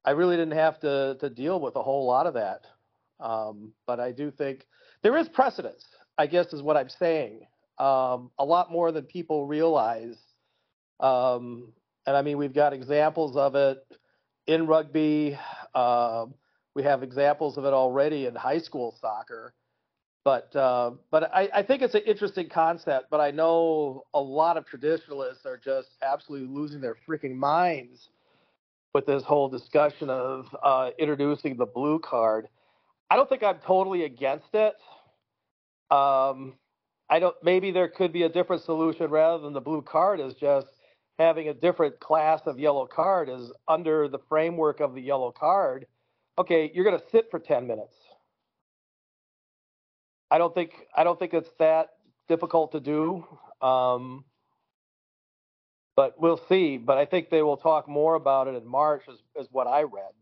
I 0.06 0.12
really 0.12 0.36
didn't 0.36 0.58
have 0.58 0.80
to 0.82 1.18
to 1.20 1.30
deal 1.30 1.60
with 1.60 1.76
a 1.76 1.82
whole 1.82 2.06
lot 2.06 2.28
of 2.28 2.36
that. 2.36 2.66
Um, 3.20 3.74
but 3.88 4.00
I 4.00 4.12
do 4.12 4.32
think 4.32 4.66
there 5.02 5.18
is 5.18 5.28
precedence. 5.30 5.86
I 6.18 6.28
guess 6.28 6.54
is 6.54 6.62
what 6.62 6.78
I'm 6.78 6.90
saying. 6.90 7.48
Um, 7.80 8.32
a 8.38 8.46
lot 8.46 8.72
more 8.72 8.92
than 8.92 9.06
people 9.06 9.48
realize. 9.48 10.18
Um, 11.00 11.72
and 12.06 12.18
I 12.18 12.22
mean, 12.22 12.38
we've 12.38 12.54
got 12.54 12.74
examples 12.74 13.38
of 13.38 13.56
it 13.56 13.78
in 14.48 14.68
rugby. 14.68 15.38
Um, 15.74 16.34
we 16.76 16.84
have 16.84 17.04
examples 17.04 17.58
of 17.58 17.66
it 17.66 17.74
already 17.74 18.26
in 18.26 18.36
high 18.36 18.60
school 18.60 18.96
soccer. 19.00 19.54
But 20.26 20.54
uh, 20.56 20.92
but 21.12 21.32
I, 21.34 21.50
I 21.54 21.64
think 21.64 21.82
it's 21.82 21.96
an 21.96 22.02
interesting 22.06 22.50
concept. 22.50 23.10
But 23.10 23.22
I 23.22 23.32
know 23.32 24.04
a 24.14 24.20
lot 24.20 24.58
of 24.58 24.66
traditionalists 24.66 25.46
are 25.46 25.58
just 25.58 25.90
absolutely 26.02 26.48
losing 26.48 26.82
their 26.82 26.98
freaking 27.08 27.36
minds 27.36 28.10
with 28.94 29.06
this 29.06 29.24
whole 29.24 29.48
discussion 29.48 30.10
of 30.10 30.54
uh, 30.62 30.90
introducing 30.98 31.56
the 31.56 31.66
blue 31.66 32.00
card. 32.00 32.48
I 33.10 33.16
don't 33.16 33.30
think 33.30 33.44
I'm 33.44 33.60
totally 33.66 34.04
against 34.04 34.54
it. 34.54 34.76
Um, 35.90 36.56
I 37.10 37.20
don't. 37.20 37.36
Maybe 37.44 37.72
there 37.72 37.88
could 37.88 38.14
be 38.14 38.24
a 38.24 38.30
different 38.30 38.64
solution 38.64 39.10
rather 39.10 39.42
than 39.42 39.54
the 39.54 39.62
blue 39.62 39.82
card 39.82 40.20
is 40.20 40.34
just 40.36 40.68
having 41.18 41.50
a 41.50 41.54
different 41.54 42.00
class 42.00 42.42
of 42.46 42.60
yellow 42.60 42.88
card 42.88 43.30
is 43.30 43.52
under 43.68 44.08
the 44.08 44.20
framework 44.30 44.80
of 44.80 44.96
the 44.96 45.02
yellow 45.02 45.32
card. 45.32 45.86
Okay, 46.38 46.72
you're 46.74 46.86
going 46.86 46.98
to 46.98 47.06
sit 47.12 47.26
for 47.30 47.40
10 47.40 47.68
minutes. 47.68 47.94
I 50.32 50.38
don't 50.38 50.54
think 50.54 50.72
I 50.96 51.04
don't 51.04 51.20
think 51.20 51.34
it's 51.34 51.50
that 51.60 51.90
difficult 52.28 52.72
to 52.72 52.80
do. 52.80 53.26
Um, 53.62 54.24
but 56.00 56.18
we'll 56.18 56.40
see. 56.48 56.78
But 56.78 56.98
I 56.98 57.06
think 57.06 57.30
they 57.30 57.42
will 57.42 57.58
talk 57.58 57.90
more 57.90 58.16
about 58.16 58.48
it 58.48 58.56
in 58.56 58.66
March, 58.66 59.02
is, 59.10 59.20
is 59.36 59.48
what 59.52 59.68
I 59.68 59.82
read. 59.82 60.14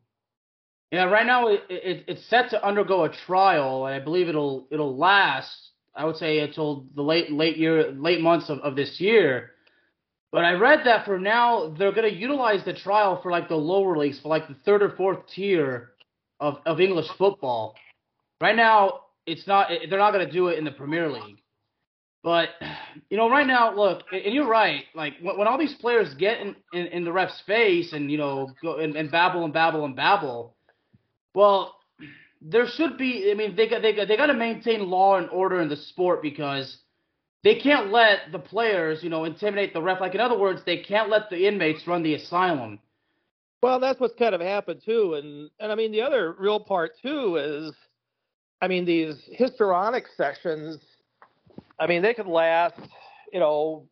Yeah, 0.92 1.04
right 1.04 1.26
now 1.26 1.50
it, 1.50 1.62
it, 1.70 2.06
it's 2.08 2.26
set 2.26 2.50
to 2.50 2.66
undergo 2.66 3.04
a 3.04 3.10
trial, 3.10 3.86
and 3.86 3.94
I 3.94 4.00
believe 4.00 4.28
it'll 4.28 4.68
it'll 4.72 4.98
last. 4.98 5.56
I 5.98 6.06
would 6.06 6.18
say 6.18 6.40
until 6.40 6.86
the 6.96 7.02
late 7.02 7.32
late 7.32 7.58
year 7.58 7.92
late 7.92 8.22
months 8.22 8.50
of, 8.50 8.60
of 8.60 8.76
this 8.76 9.00
year. 9.00 9.52
But 10.32 10.44
I 10.44 10.54
read 10.54 10.82
that 10.86 11.06
for 11.06 11.18
now 11.18 11.74
they're 11.78 11.94
going 11.94 12.10
to 12.12 12.16
utilize 12.16 12.64
the 12.64 12.74
trial 12.74 13.20
for 13.22 13.32
like 13.32 13.48
the 13.48 13.56
lower 13.56 13.98
leagues, 13.98 14.20
for 14.20 14.28
like 14.28 14.48
the 14.48 14.56
third 14.66 14.84
or 14.84 14.92
fourth 14.92 15.20
tier 15.34 15.92
of, 16.40 16.58
of 16.66 16.80
English 16.80 17.08
football. 17.18 17.76
Right 18.42 18.56
now, 18.56 19.02
it's 19.26 19.48
not. 19.48 19.70
They're 19.90 20.00
not 20.00 20.12
going 20.12 20.26
to 20.26 20.32
do 20.32 20.48
it 20.48 20.58
in 20.58 20.66
the 20.66 20.72
Premier 20.72 21.12
League. 21.12 21.42
But 22.24 22.50
you 23.10 23.18
know, 23.18 23.30
right 23.30 23.48
now, 23.48 23.74
look, 23.74 24.04
and 24.12 24.34
you're 24.34 24.48
right. 24.48 24.84
Like 24.94 25.14
when, 25.22 25.38
when 25.38 25.48
all 25.48 25.58
these 25.58 25.76
players 25.76 26.14
get 26.16 26.42
in, 26.42 26.56
in, 26.74 26.88
in 26.88 27.04
the 27.06 27.12
ref's 27.12 27.42
face 27.48 27.94
and 27.94 28.12
you 28.12 28.18
know 28.18 28.52
go 28.62 28.78
and, 28.78 28.96
and 28.96 29.10
babble 29.10 29.46
and 29.46 29.54
babble 29.54 29.86
and 29.86 29.96
babble, 29.96 30.56
well, 31.34 31.77
there 32.42 32.68
should 32.68 32.98
be. 32.98 33.30
I 33.32 33.34
mean, 33.34 33.56
they 33.56 33.68
got 33.68 33.82
they 33.82 33.94
got 33.94 34.08
they 34.08 34.18
got 34.18 34.28
to 34.28 34.34
maintain 34.34 34.90
law 34.90 35.18
and 35.18 35.30
order 35.30 35.62
in 35.62 35.70
the 35.70 35.76
sport 35.76 36.22
because 36.22 36.78
they 37.44 37.56
can't 37.56 37.92
let 37.92 38.32
the 38.32 38.40
players, 38.40 39.04
you 39.04 39.10
know, 39.10 39.24
intimidate 39.26 39.74
the 39.74 39.82
ref. 39.82 40.02
Like 40.02 40.16
in 40.16 40.22
other 40.22 40.38
words, 40.38 40.62
they 40.66 40.78
can't 40.78 41.10
let 41.10 41.30
the 41.30 41.48
inmates 41.48 41.88
run 41.88 42.04
the 42.04 42.16
asylum. 42.16 42.80
Well, 43.64 43.80
that's 43.80 44.00
what's 44.00 44.14
kind 44.14 44.36
of 44.36 44.42
happened 44.42 44.82
too, 44.86 45.16
and 45.16 45.50
and 45.60 45.72
I 45.72 45.76
mean 45.76 45.92
the 45.92 46.02
other 46.02 46.36
real 46.38 46.60
part 46.60 46.92
too 47.02 47.38
is 47.38 47.74
I 48.62 48.68
mean, 48.68 48.86
these 48.86 49.16
histrionic 49.32 50.06
sessions, 50.16 50.80
I 51.80 51.86
mean, 51.86 52.02
they 52.02 52.14
could 52.14 52.28
last, 52.28 52.80
you 53.32 53.40
know, 53.40 53.88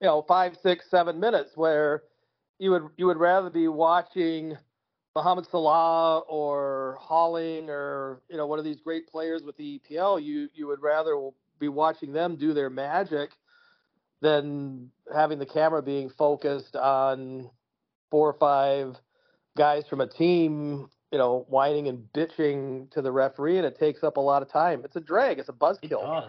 you 0.00 0.06
know, 0.08 0.24
five, 0.28 0.56
six, 0.62 0.90
seven 0.90 1.18
minutes 1.18 1.52
where 1.54 2.02
you 2.58 2.70
would 2.70 2.88
you 2.96 3.06
would 3.06 3.16
rather 3.16 3.50
be 3.50 3.68
watching 3.68 4.56
Mohamed 5.14 5.46
Salah 5.50 6.20
or 6.20 6.98
Haaland 7.08 7.68
or 7.68 8.20
you 8.28 8.36
know 8.36 8.46
one 8.46 8.58
of 8.58 8.64
these 8.64 8.80
great 8.80 9.08
players 9.08 9.42
with 9.42 9.56
the 9.56 9.80
EPL. 9.80 10.22
You 10.22 10.48
you 10.54 10.66
would 10.66 10.82
rather 10.82 11.30
be 11.58 11.68
watching 11.68 12.12
them 12.12 12.36
do 12.36 12.52
their 12.52 12.70
magic 12.70 13.30
than 14.20 14.90
having 15.14 15.38
the 15.38 15.46
camera 15.46 15.82
being 15.82 16.10
focused 16.10 16.76
on 16.76 17.50
four 18.10 18.28
or 18.28 18.38
five 18.38 18.96
guys 19.56 19.84
from 19.88 20.00
a 20.00 20.06
team 20.06 20.88
you 21.14 21.18
know, 21.18 21.46
whining 21.48 21.86
and 21.86 22.08
bitching 22.12 22.90
to 22.90 23.00
the 23.00 23.12
referee, 23.12 23.56
and 23.56 23.64
it 23.64 23.78
takes 23.78 24.02
up 24.02 24.16
a 24.16 24.20
lot 24.20 24.42
of 24.42 24.50
time. 24.50 24.82
It's 24.84 24.96
a 24.96 25.00
drag. 25.00 25.38
It's 25.38 25.48
a 25.48 25.52
buzzkill. 25.52 25.84
It 25.84 25.90
does. 25.90 26.24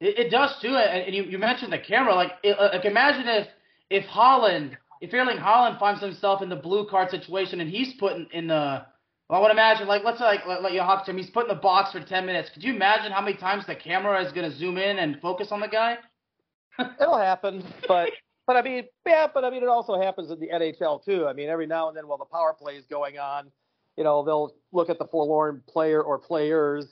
It, 0.00 0.18
it 0.18 0.30
does 0.30 0.58
too. 0.62 0.74
And 0.74 1.14
you, 1.14 1.24
you 1.24 1.36
mentioned 1.36 1.70
the 1.70 1.78
camera. 1.78 2.14
Like, 2.14 2.30
it, 2.42 2.58
uh, 2.58 2.70
like 2.72 2.86
imagine 2.86 3.28
if 3.28 3.48
if 3.90 4.06
Haaland, 4.06 4.78
if 5.00 5.12
Erling 5.12 5.38
Haaland 5.38 5.78
finds 5.78 6.00
himself 6.00 6.42
in 6.42 6.48
the 6.48 6.56
blue 6.56 6.86
card 6.88 7.10
situation 7.10 7.60
and 7.60 7.70
he's 7.70 7.94
put 7.94 8.16
in, 8.16 8.26
in 8.32 8.46
the 8.48 8.84
well, 9.28 9.38
I 9.38 9.42
would 9.42 9.52
imagine, 9.52 9.86
like, 9.86 10.02
let's 10.04 10.18
say, 10.18 10.24
like, 10.24 10.44
let, 10.44 10.60
let 10.60 10.72
you 10.72 10.80
hop 10.80 11.04
to 11.04 11.12
him. 11.12 11.16
He's 11.16 11.30
put 11.30 11.44
in 11.44 11.48
the 11.48 11.62
box 11.62 11.92
for 11.92 12.00
10 12.00 12.26
minutes. 12.26 12.50
Could 12.52 12.64
you 12.64 12.74
imagine 12.74 13.12
how 13.12 13.20
many 13.20 13.36
times 13.36 13.64
the 13.64 13.76
camera 13.76 14.24
is 14.24 14.32
going 14.32 14.50
to 14.50 14.56
zoom 14.56 14.76
in 14.76 14.98
and 14.98 15.20
focus 15.20 15.52
on 15.52 15.60
the 15.60 15.68
guy? 15.68 15.98
It'll 17.00 17.16
happen, 17.16 17.62
but 17.86 18.10
but 18.46 18.56
I 18.56 18.62
mean, 18.62 18.84
yeah, 19.06 19.28
but 19.32 19.44
I 19.44 19.50
mean, 19.50 19.62
it 19.62 19.68
also 19.68 20.00
happens 20.00 20.32
in 20.32 20.40
the 20.40 20.48
NHL 20.48 21.04
too. 21.04 21.26
I 21.28 21.32
mean, 21.32 21.48
every 21.48 21.68
now 21.68 21.86
and 21.86 21.96
then 21.96 22.08
while 22.08 22.18
the 22.18 22.24
power 22.24 22.52
play 22.58 22.74
is 22.74 22.84
going 22.86 23.18
on, 23.18 23.52
you 23.96 24.02
know, 24.02 24.24
they'll 24.24 24.52
look 24.72 24.90
at 24.90 24.98
the 24.98 25.06
forlorn 25.06 25.62
player 25.68 26.02
or 26.02 26.18
players 26.18 26.86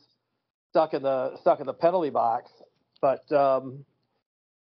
stuck 0.70 0.94
in 0.94 1.02
the 1.02 1.36
stuck 1.40 1.58
in 1.58 1.66
the 1.66 1.74
penalty 1.74 2.10
box. 2.10 2.52
But 3.00 3.30
um, 3.32 3.84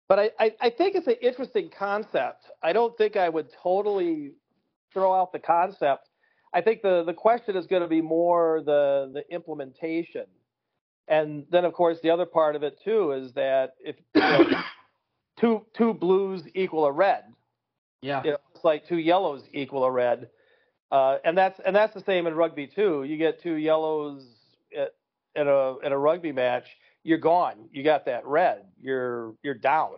but 0.09 0.19
I, 0.19 0.31
I, 0.39 0.55
I 0.61 0.71
think 0.71 0.95
it's 0.95 1.07
an 1.07 1.17
interesting 1.21 1.71
concept. 1.77 2.47
I 2.63 2.73
don't 2.73 2.97
think 2.97 3.17
I 3.17 3.29
would 3.29 3.49
totally 3.63 4.33
throw 4.93 5.15
out 5.15 5.33
the 5.33 5.39
concept. 5.39 6.09
I 6.55 6.63
think 6.63 6.81
the, 6.81 7.05
the 7.05 7.13
question 7.13 7.57
is 7.57 7.67
going 7.67 7.83
to 7.83 7.89
be 7.89 8.01
more 8.01 8.63
the 8.65 9.11
the 9.13 9.23
implementation. 9.35 10.25
And 11.07 11.45
then 11.51 11.65
of 11.65 11.75
course 11.75 11.99
the 12.03 12.11
other 12.11 12.27
part 12.27 12.57
of 12.57 12.63
it 12.63 12.81
too 12.83 13.13
is 13.13 13.33
that 13.35 13.75
if 13.81 13.97
you 14.15 14.21
know, 14.21 14.63
two 15.41 15.67
two 15.77 15.93
blues 15.93 16.43
equal 16.55 16.87
a 16.87 16.93
red. 16.93 17.25
Yeah. 18.01 18.23
You 18.25 18.31
know, 18.33 18.39
it's 18.55 18.65
like 18.65 18.89
two 18.89 18.99
yellows 18.99 19.43
equal 19.53 19.85
a 19.85 19.91
red. 19.91 20.31
Uh, 20.91 21.19
and 21.25 21.37
that's 21.37 21.61
and 21.67 21.77
that's 21.77 21.93
the 21.93 22.03
same 22.05 22.27
in 22.27 22.35
rugby 22.35 22.67
too. 22.67 23.05
You 23.05 23.19
get 23.19 23.43
two 23.43 23.55
yellows 23.55 24.25
at, 24.75 24.95
at 25.37 25.47
a 25.47 25.77
at 25.85 25.93
a 25.93 25.99
rugby 25.99 26.33
match, 26.33 26.65
you're 27.09 27.19
gone. 27.19 27.69
You 27.73 27.83
got 27.83 28.07
that 28.07 28.27
red. 28.27 28.65
You're 28.81 29.35
you're 29.43 29.55
down. 29.55 29.95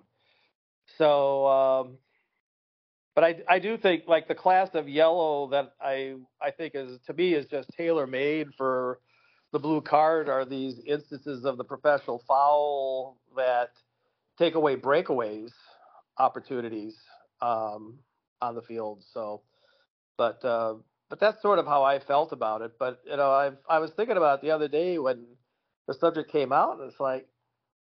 So, 0.98 1.46
um, 1.46 1.98
but 3.14 3.24
I 3.24 3.40
I 3.48 3.58
do 3.58 3.76
think 3.76 4.04
like 4.08 4.28
the 4.28 4.34
class 4.34 4.70
of 4.74 4.88
yellow 4.88 5.48
that 5.50 5.74
I 5.80 6.16
I 6.40 6.52
think 6.52 6.74
is 6.74 7.00
to 7.06 7.14
me 7.14 7.34
is 7.34 7.46
just 7.46 7.70
tailor 7.76 8.06
made 8.06 8.48
for 8.56 9.00
the 9.52 9.58
blue 9.58 9.80
card 9.80 10.28
are 10.28 10.44
these 10.44 10.80
instances 10.86 11.44
of 11.44 11.58
the 11.58 11.64
professional 11.64 12.22
foul 12.28 13.18
that 13.36 13.70
take 14.38 14.54
away 14.54 14.76
breakaways 14.76 15.50
opportunities 16.18 16.96
um, 17.42 17.98
on 18.40 18.54
the 18.54 18.62
field. 18.62 19.02
So 19.12 19.42
but 20.16 20.44
uh, 20.44 20.74
but 21.08 21.18
that's 21.18 21.42
sort 21.42 21.58
of 21.58 21.66
how 21.66 21.82
I 21.82 21.98
felt 21.98 22.32
about 22.32 22.62
it. 22.62 22.72
But 22.78 23.00
you 23.06 23.16
know, 23.16 23.30
I 23.30 23.52
I 23.68 23.78
was 23.80 23.90
thinking 23.92 24.18
about 24.18 24.40
it 24.40 24.42
the 24.42 24.52
other 24.52 24.68
day 24.68 24.98
when 24.98 25.26
the 25.90 25.94
subject 25.94 26.30
came 26.30 26.52
out, 26.52 26.78
and 26.78 26.88
it's 26.88 27.00
like, 27.00 27.26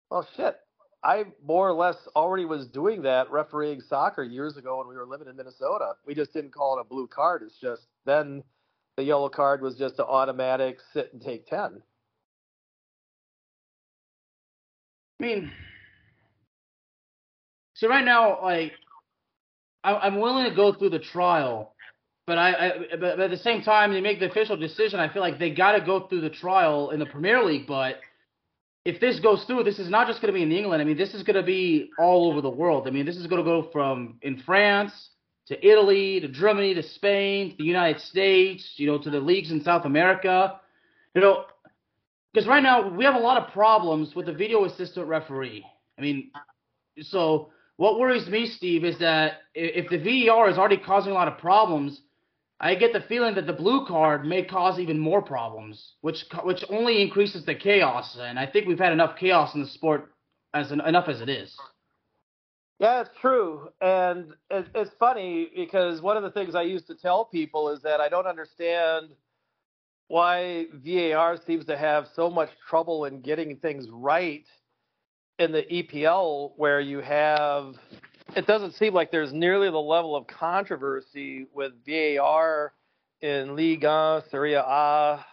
well, 0.09 0.25
shit. 0.37 0.55
I 1.03 1.25
more 1.45 1.67
or 1.67 1.73
less 1.73 1.97
already 2.15 2.45
was 2.45 2.65
doing 2.67 3.01
that 3.01 3.29
refereeing 3.29 3.81
soccer 3.81 4.23
years 4.23 4.55
ago 4.55 4.77
when 4.77 4.87
we 4.87 4.95
were 4.95 5.05
living 5.05 5.27
in 5.27 5.35
Minnesota. 5.35 5.91
We 6.05 6.15
just 6.15 6.31
didn't 6.31 6.53
call 6.53 6.77
it 6.77 6.81
a 6.81 6.85
blue 6.85 7.07
card. 7.07 7.41
It's 7.43 7.59
just 7.59 7.87
then 8.05 8.41
the 8.95 9.03
yellow 9.03 9.27
card 9.27 9.61
was 9.61 9.75
just 9.75 9.99
an 9.99 10.05
automatic 10.07 10.77
sit 10.93 11.11
and 11.11 11.21
take 11.21 11.45
10. 11.47 11.81
I 15.19 15.23
mean, 15.23 15.51
so 17.73 17.89
right 17.89 18.05
now, 18.05 18.41
like, 18.41 18.71
I'm 19.83 20.21
willing 20.21 20.49
to 20.49 20.55
go 20.55 20.71
through 20.71 20.91
the 20.91 20.99
trial 20.99 21.73
but 22.29 22.37
I, 22.37 22.49
I 22.51 22.71
but, 22.91 23.17
but 23.17 23.19
at 23.19 23.31
the 23.31 23.37
same 23.37 23.61
time, 23.61 23.91
they 23.91 23.99
make 23.99 24.19
the 24.19 24.29
official 24.29 24.55
decision. 24.55 24.99
I 24.99 25.11
feel 25.11 25.21
like 25.21 25.39
they 25.39 25.49
got 25.49 25.73
to 25.73 25.81
go 25.81 26.07
through 26.07 26.21
the 26.21 26.29
trial 26.29 26.91
in 26.91 26.99
the 26.99 27.05
Premier 27.05 27.43
League, 27.43 27.67
but 27.67 27.99
if 28.85 29.01
this 29.01 29.19
goes 29.19 29.43
through, 29.43 29.63
this 29.63 29.79
is 29.79 29.89
not 29.89 30.07
just 30.07 30.21
going 30.21 30.33
to 30.33 30.37
be 30.37 30.43
in 30.43 30.51
England. 30.51 30.81
I 30.81 30.85
mean, 30.85 30.95
this 30.95 31.13
is 31.13 31.23
going 31.23 31.35
to 31.35 31.43
be 31.43 31.89
all 31.99 32.29
over 32.31 32.39
the 32.39 32.49
world. 32.49 32.87
I 32.87 32.91
mean, 32.91 33.05
this 33.05 33.17
is 33.17 33.27
going 33.27 33.43
to 33.43 33.49
go 33.49 33.69
from 33.71 34.19
in 34.21 34.37
France 34.43 34.93
to 35.47 35.67
Italy 35.67 36.19
to 36.19 36.27
Germany 36.27 36.75
to 36.75 36.83
Spain 36.83 37.51
to 37.51 37.57
the 37.57 37.63
United 37.63 37.99
States, 37.99 38.75
you 38.77 38.87
know, 38.87 38.99
to 38.99 39.09
the 39.09 39.19
leagues 39.19 39.51
in 39.51 39.63
South 39.63 39.85
America. 39.85 40.61
You 41.15 41.21
know, 41.21 41.45
because 42.31 42.47
right 42.47 42.63
now 42.63 42.87
we 42.87 43.03
have 43.05 43.15
a 43.15 43.19
lot 43.19 43.41
of 43.41 43.51
problems 43.51 44.15
with 44.15 44.27
the 44.27 44.33
video 44.33 44.65
assistant 44.65 45.07
referee. 45.07 45.65
I 45.97 46.01
mean, 46.01 46.31
so 47.01 47.49
what 47.77 47.97
worries 47.97 48.27
me, 48.27 48.45
Steve, 48.45 48.83
is 48.85 48.99
that 48.99 49.37
if 49.55 49.89
the 49.89 50.27
VAR 50.27 50.49
is 50.49 50.57
already 50.57 50.77
causing 50.77 51.11
a 51.11 51.15
lot 51.15 51.27
of 51.27 51.37
problems, 51.37 52.01
I 52.61 52.75
get 52.75 52.91
the 52.91 53.01
feeling 53.01 53.35
that 53.35 53.47
the 53.47 53.53
blue 53.53 53.85
card 53.85 54.25
may 54.25 54.43
cause 54.43 54.79
even 54.79 54.99
more 54.99 55.21
problems, 55.21 55.93
which 56.01 56.25
which 56.43 56.63
only 56.69 57.01
increases 57.01 57.45
the 57.45 57.55
chaos. 57.55 58.17
And 58.19 58.37
I 58.37 58.45
think 58.47 58.67
we've 58.67 58.79
had 58.79 58.91
enough 58.91 59.17
chaos 59.17 59.55
in 59.55 59.61
the 59.61 59.67
sport 59.67 60.11
as 60.53 60.71
enough 60.71 61.07
as 61.07 61.21
it 61.21 61.29
is. 61.29 61.55
Yeah, 62.79 63.01
it's 63.01 63.09
true, 63.19 63.69
and 63.81 64.33
it's 64.49 64.91
funny 64.99 65.49
because 65.53 66.01
one 66.01 66.15
of 66.15 66.23
the 66.23 66.31
things 66.31 66.55
I 66.55 66.61
used 66.61 66.87
to 66.87 66.95
tell 66.95 67.25
people 67.25 67.69
is 67.71 67.81
that 67.81 67.99
I 67.99 68.07
don't 68.07 68.25
understand 68.25 69.09
why 70.07 70.65
VAR 70.73 71.37
seems 71.45 71.65
to 71.65 71.77
have 71.77 72.07
so 72.15 72.29
much 72.29 72.49
trouble 72.69 73.03
in 73.03 73.19
getting 73.19 73.57
things 73.57 73.87
right 73.91 74.45
in 75.39 75.51
the 75.51 75.63
EPL, 75.63 76.53
where 76.55 76.79
you 76.79 76.99
have 76.99 77.75
it 78.35 78.47
doesn't 78.47 78.73
seem 78.75 78.93
like 78.93 79.11
there's 79.11 79.33
nearly 79.33 79.69
the 79.69 79.77
level 79.77 80.15
of 80.15 80.27
controversy 80.27 81.47
with 81.53 81.73
VAR 81.85 82.73
in 83.21 83.55
Liga, 83.55 84.23
Serie 84.29 84.53
A, 84.53 85.25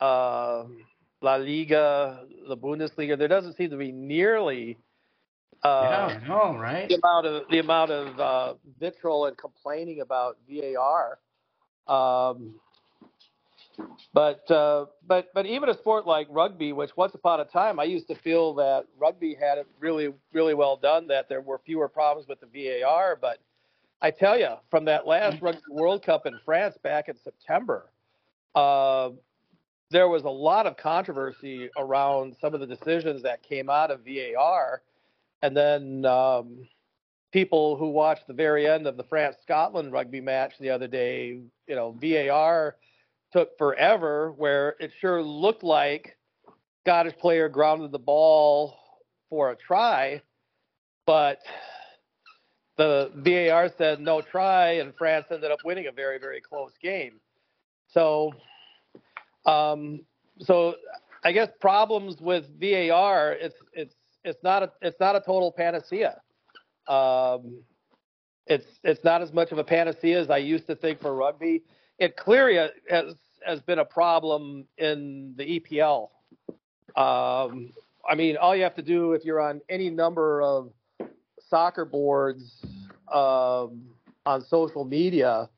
uh, 0.00 0.64
La 1.22 1.34
Liga, 1.36 2.24
the 2.48 2.56
Bundesliga. 2.56 3.18
There 3.18 3.28
doesn't 3.28 3.56
seem 3.56 3.70
to 3.70 3.76
be 3.76 3.92
nearly 3.92 4.78
uh, 5.62 5.86
yeah, 5.90 6.20
I 6.22 6.28
know, 6.28 6.58
right? 6.58 6.88
The 6.88 7.00
amount 7.02 7.26
of 7.26 7.42
the 7.50 7.58
amount 7.58 7.90
of 7.90 8.20
uh, 8.20 8.54
vitriol 8.78 9.26
and 9.26 9.36
complaining 9.38 10.02
about 10.02 10.36
VAR. 10.46 11.18
Um, 11.86 12.56
but 14.12 14.48
uh, 14.50 14.86
but 15.06 15.28
but 15.34 15.46
even 15.46 15.68
a 15.68 15.74
sport 15.74 16.06
like 16.06 16.26
rugby, 16.30 16.72
which 16.72 16.96
once 16.96 17.14
upon 17.14 17.40
a 17.40 17.44
time 17.44 17.80
I 17.80 17.84
used 17.84 18.08
to 18.08 18.14
feel 18.14 18.54
that 18.54 18.86
rugby 18.98 19.34
had 19.34 19.58
it 19.58 19.66
really 19.78 20.12
really 20.32 20.54
well 20.54 20.76
done, 20.76 21.06
that 21.08 21.28
there 21.28 21.40
were 21.40 21.60
fewer 21.64 21.88
problems 21.88 22.28
with 22.28 22.38
the 22.40 22.46
VAR. 22.82 23.16
But 23.20 23.38
I 24.00 24.10
tell 24.10 24.38
you, 24.38 24.54
from 24.70 24.84
that 24.86 25.06
last 25.06 25.40
Rugby 25.42 25.62
World 25.70 26.02
Cup 26.02 26.26
in 26.26 26.38
France 26.44 26.76
back 26.82 27.08
in 27.08 27.16
September, 27.16 27.90
uh, 28.54 29.10
there 29.90 30.08
was 30.08 30.24
a 30.24 30.30
lot 30.30 30.66
of 30.66 30.76
controversy 30.76 31.70
around 31.76 32.36
some 32.40 32.54
of 32.54 32.60
the 32.60 32.66
decisions 32.66 33.22
that 33.22 33.42
came 33.42 33.68
out 33.70 33.90
of 33.90 34.00
VAR, 34.04 34.82
and 35.42 35.56
then. 35.56 36.04
Um, 36.04 36.68
people 37.32 37.74
who 37.74 37.88
watched 37.88 38.28
the 38.28 38.32
very 38.32 38.64
end 38.64 38.86
of 38.86 38.96
the 38.96 39.02
France 39.02 39.34
Scotland 39.42 39.90
rugby 39.90 40.20
match 40.20 40.52
the 40.60 40.70
other 40.70 40.86
day, 40.86 41.40
you 41.66 41.74
know, 41.74 41.90
VAR 42.00 42.76
took 43.34 43.58
forever, 43.58 44.32
where 44.36 44.76
it 44.78 44.92
sure 45.00 45.20
looked 45.20 45.64
like 45.64 46.16
Scottish 46.84 47.16
player 47.18 47.48
grounded 47.48 47.90
the 47.90 47.98
ball 47.98 48.78
for 49.28 49.50
a 49.50 49.56
try, 49.56 50.22
but 51.04 51.40
the 52.76 53.10
VAR 53.16 53.68
said 53.76 54.00
no 54.00 54.20
try, 54.20 54.74
and 54.74 54.94
France 54.96 55.26
ended 55.30 55.50
up 55.50 55.58
winning 55.64 55.88
a 55.88 55.92
very, 55.92 56.18
very 56.18 56.40
close 56.40 56.72
game. 56.80 57.18
So, 57.88 58.32
um, 59.46 60.00
so 60.38 60.76
I 61.24 61.32
guess 61.32 61.48
problems 61.60 62.20
with 62.20 62.44
VAR, 62.60 63.32
it's 63.32 63.56
it's 63.72 63.94
it's 64.22 64.42
not 64.44 64.62
a 64.62 64.72
it's 64.80 65.00
not 65.00 65.16
a 65.16 65.20
total 65.20 65.50
panacea. 65.50 66.20
Um, 66.86 67.62
it's 68.46 68.66
it's 68.84 69.02
not 69.02 69.22
as 69.22 69.32
much 69.32 69.50
of 69.50 69.58
a 69.58 69.64
panacea 69.64 70.20
as 70.20 70.30
I 70.30 70.38
used 70.38 70.68
to 70.68 70.76
think 70.76 71.00
for 71.00 71.14
rugby. 71.14 71.62
It 71.98 72.16
clearly 72.16 72.56
has 72.90 73.14
has 73.46 73.60
been 73.60 73.78
a 73.78 73.84
problem 73.84 74.66
in 74.78 75.34
the 75.36 75.60
EPL. 75.60 76.08
Um, 76.96 77.72
I 78.08 78.14
mean, 78.14 78.36
all 78.36 78.54
you 78.54 78.62
have 78.62 78.76
to 78.76 78.82
do 78.82 79.12
if 79.12 79.24
you're 79.24 79.40
on 79.40 79.60
any 79.68 79.90
number 79.90 80.42
of 80.42 80.72
soccer 81.48 81.84
boards 81.84 82.64
um, 83.12 83.82
on 84.26 84.44
social 84.48 84.84
media, 84.84 85.48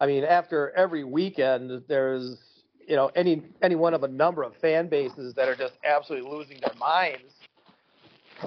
I 0.00 0.06
mean, 0.06 0.24
after 0.24 0.72
every 0.76 1.04
weekend, 1.04 1.82
there's 1.88 2.38
you 2.86 2.96
know 2.96 3.10
any 3.16 3.42
any 3.62 3.74
one 3.74 3.94
of 3.94 4.04
a 4.04 4.08
number 4.08 4.42
of 4.42 4.56
fan 4.56 4.88
bases 4.88 5.34
that 5.34 5.48
are 5.48 5.56
just 5.56 5.74
absolutely 5.84 6.30
losing 6.30 6.58
their 6.60 6.74
minds 6.78 7.32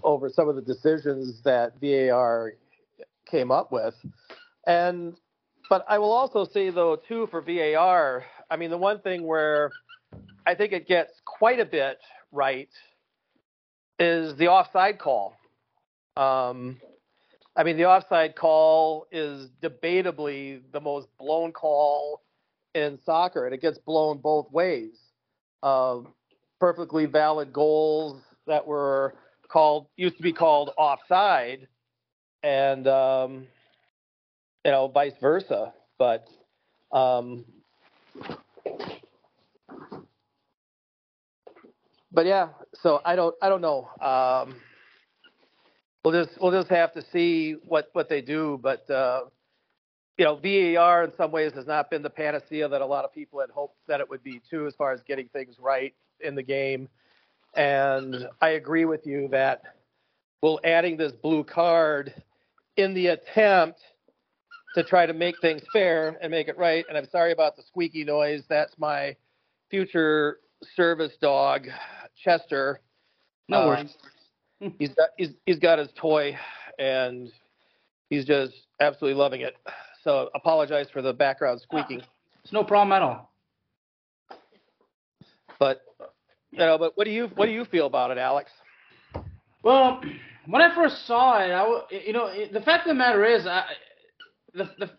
over 0.03 0.29
some 0.29 0.47
of 0.47 0.55
the 0.55 0.61
decisions 0.61 1.41
that 1.43 1.73
VAR 1.81 2.53
came 3.25 3.51
up 3.51 3.71
with, 3.71 3.95
and 4.67 5.15
but 5.69 5.85
I 5.87 5.97
will 5.97 6.11
also 6.11 6.45
say 6.45 6.69
though 6.69 6.95
too 6.95 7.27
for 7.31 7.41
VAR, 7.41 8.25
I 8.49 8.57
mean, 8.57 8.69
the 8.69 8.77
one 8.77 8.99
thing 9.01 9.25
where 9.25 9.71
I 10.45 10.55
think 10.55 10.73
it 10.73 10.87
gets 10.87 11.13
quite 11.25 11.59
a 11.59 11.65
bit 11.65 11.99
right 12.31 12.69
is 13.99 14.35
the 14.37 14.47
offside 14.47 14.97
call. 14.97 15.35
Um, 16.17 16.79
I 17.55 17.63
mean, 17.63 17.77
the 17.77 17.85
offside 17.85 18.35
call 18.35 19.07
is 19.11 19.49
debatably 19.61 20.61
the 20.71 20.79
most 20.79 21.07
blown 21.19 21.51
call 21.51 22.21
in 22.73 22.97
soccer, 23.05 23.45
and 23.45 23.53
it 23.53 23.61
gets 23.61 23.77
blown 23.77 24.19
both 24.19 24.51
ways. 24.51 24.97
Uh, 25.61 25.99
perfectly 26.59 27.05
valid 27.05 27.51
goals 27.51 28.21
that 28.47 28.65
were 28.65 29.15
called 29.47 29.87
used 29.97 30.17
to 30.17 30.23
be 30.23 30.33
called 30.33 30.71
offside, 30.77 31.67
and 32.43 32.87
um, 32.87 33.47
you 34.63 34.71
know, 34.71 34.87
vice 34.87 35.13
versa. 35.19 35.73
But 35.97 36.27
um, 36.91 37.45
but 42.11 42.25
yeah, 42.25 42.49
so 42.81 43.01
I 43.05 43.15
don't 43.15 43.35
I 43.41 43.49
don't 43.49 43.61
know. 43.61 43.89
Um, 44.01 44.55
we'll 46.03 46.23
just 46.23 46.39
we'll 46.41 46.51
just 46.51 46.69
have 46.69 46.93
to 46.93 47.03
see 47.11 47.53
what 47.65 47.89
what 47.93 48.09
they 48.09 48.21
do. 48.21 48.59
But 48.61 48.89
uh, 48.89 49.21
you 50.17 50.25
know, 50.25 50.35
VAR 50.35 51.05
in 51.05 51.11
some 51.15 51.31
ways 51.31 51.53
has 51.53 51.65
not 51.65 51.89
been 51.89 52.01
the 52.01 52.09
panacea 52.09 52.67
that 52.67 52.81
a 52.81 52.85
lot 52.85 53.05
of 53.05 53.13
people 53.13 53.39
had 53.39 53.49
hoped 53.49 53.77
that 53.87 53.99
it 53.99 54.09
would 54.09 54.23
be 54.23 54.41
too, 54.49 54.67
as 54.67 54.75
far 54.75 54.91
as 54.91 55.01
getting 55.03 55.29
things 55.29 55.55
right 55.59 55.93
in 56.19 56.35
the 56.35 56.43
game. 56.43 56.89
And 57.55 58.27
I 58.41 58.49
agree 58.49 58.85
with 58.85 59.07
you 59.07 59.27
that 59.31 59.61
we'll 60.41 60.59
adding 60.63 60.97
this 60.97 61.13
blue 61.13 61.43
card 61.43 62.13
in 62.77 62.93
the 62.93 63.07
attempt 63.07 63.79
to 64.79 64.87
try 64.87 65.05
to 65.05 65.13
make 65.13 65.35
things 65.41 65.61
fair 65.73 66.17
and 66.21 66.31
make 66.31 66.47
it 66.47 66.57
right. 66.57 66.85
And 66.87 66.97
I'm 66.97 67.07
sorry 67.09 67.33
about 67.33 67.57
the 67.57 67.63
squeaky 67.63 68.05
noise. 68.05 68.43
That's 68.47 68.73
my 68.77 69.15
future 69.69 70.39
service 70.75 71.11
dog, 71.21 71.67
Chester. 72.23 72.79
No 73.49 73.67
worries. 73.67 73.93
Um, 74.61 74.73
he's 74.79 74.89
got 74.89 75.09
he's, 75.17 75.29
he's 75.45 75.59
got 75.59 75.79
his 75.79 75.89
toy, 75.95 76.37
and 76.77 77.29
he's 78.09 78.25
just 78.25 78.53
absolutely 78.79 79.19
loving 79.19 79.41
it. 79.41 79.57
So 80.03 80.29
apologize 80.33 80.87
for 80.93 81.01
the 81.01 81.11
background 81.11 81.59
squeaking. 81.59 82.01
It's 82.43 82.53
no 82.53 82.63
problem 82.63 82.93
at 82.93 83.01
all. 83.01 83.33
But 85.59 85.81
you 86.51 86.59
know, 86.59 86.77
but 86.77 86.93
what 86.95 87.03
do 87.03 87.11
you 87.11 87.27
what 87.35 87.47
do 87.47 87.51
you 87.51 87.65
feel 87.65 87.85
about 87.85 88.11
it, 88.11 88.17
Alex? 88.17 88.49
Well, 89.61 90.01
when 90.47 90.61
I 90.61 90.73
first 90.73 91.05
saw 91.05 91.37
it, 91.39 91.51
I 91.51 91.97
you 92.07 92.13
know 92.13 92.31
the 92.53 92.61
fact 92.61 92.87
of 92.87 92.91
the 92.91 92.93
matter 92.93 93.25
is, 93.25 93.45
I, 93.45 93.65
the 94.53 94.69
the 94.77 94.89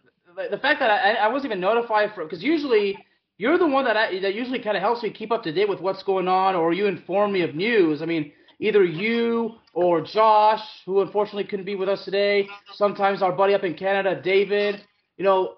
the 0.51 0.59
fact 0.59 0.81
that 0.81 0.91
I, 0.91 1.15
I 1.15 1.29
wasn't 1.29 1.53
even 1.53 1.61
notified 1.61 2.13
for 2.15 2.25
because 2.25 2.43
usually 2.43 2.97
you're 3.39 3.59
the 3.59 3.67
one 3.67 3.85
that 3.85 3.97
I, 3.97 4.21
that 4.21 4.35
usually 4.35 4.59
kind 4.59 4.77
of 4.77 4.83
helps 4.83 5.03
me 5.03 5.11
keep 5.11 5.33
up 5.33 5.43
to 5.45 5.53
date 5.53 5.69
with 5.69 5.81
what's 5.81 6.03
going 6.03 6.29
on, 6.29 6.55
or 6.55 6.73
you 6.73 6.87
inform 6.87 7.33
me 7.33 7.43
of 7.43 7.55
news. 7.55 8.03
I 8.03 8.07
mean, 8.07 8.33
either 8.59 8.85
you 8.85 9.57
or 9.73 10.03
Josh, 10.03 10.63
who 10.85 11.01
unfortunately 11.01 11.45
couldn't 11.45 11.65
be 11.65 11.75
with 11.75 11.89
us 11.89 12.05
today. 12.05 12.47
Sometimes 12.75 13.23
our 13.23 13.33
buddy 13.33 13.55
up 13.55 13.65
in 13.65 13.75
Canada, 13.75 14.21
David. 14.23 14.83
You 15.17 15.25
know, 15.25 15.55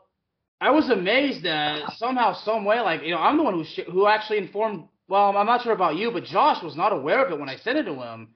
I 0.61 0.71
was 0.71 0.91
amazed 0.91 1.43
that 1.45 1.93
somehow, 1.97 2.35
some 2.35 2.65
way, 2.65 2.81
like 2.81 3.03
you 3.03 3.11
know, 3.11 3.19
I'm 3.19 3.37
the 3.37 3.43
one 3.43 3.55
who 3.55 3.65
sh- 3.65 3.91
who 3.91 4.07
actually 4.07 4.39
informed. 4.39 4.85
Well, 5.09 5.37
I'm 5.37 5.47
not 5.47 5.63
sure 5.63 5.73
about 5.73 5.97
you, 5.97 6.11
but 6.11 6.25
Josh 6.25 6.63
was 6.63 6.77
not 6.77 6.93
aware 6.93 7.25
of 7.25 7.33
it 7.33 7.39
when 7.39 7.49
I 7.49 7.57
sent 7.57 7.77
it 7.79 7.83
to 7.85 7.95
him. 7.95 8.29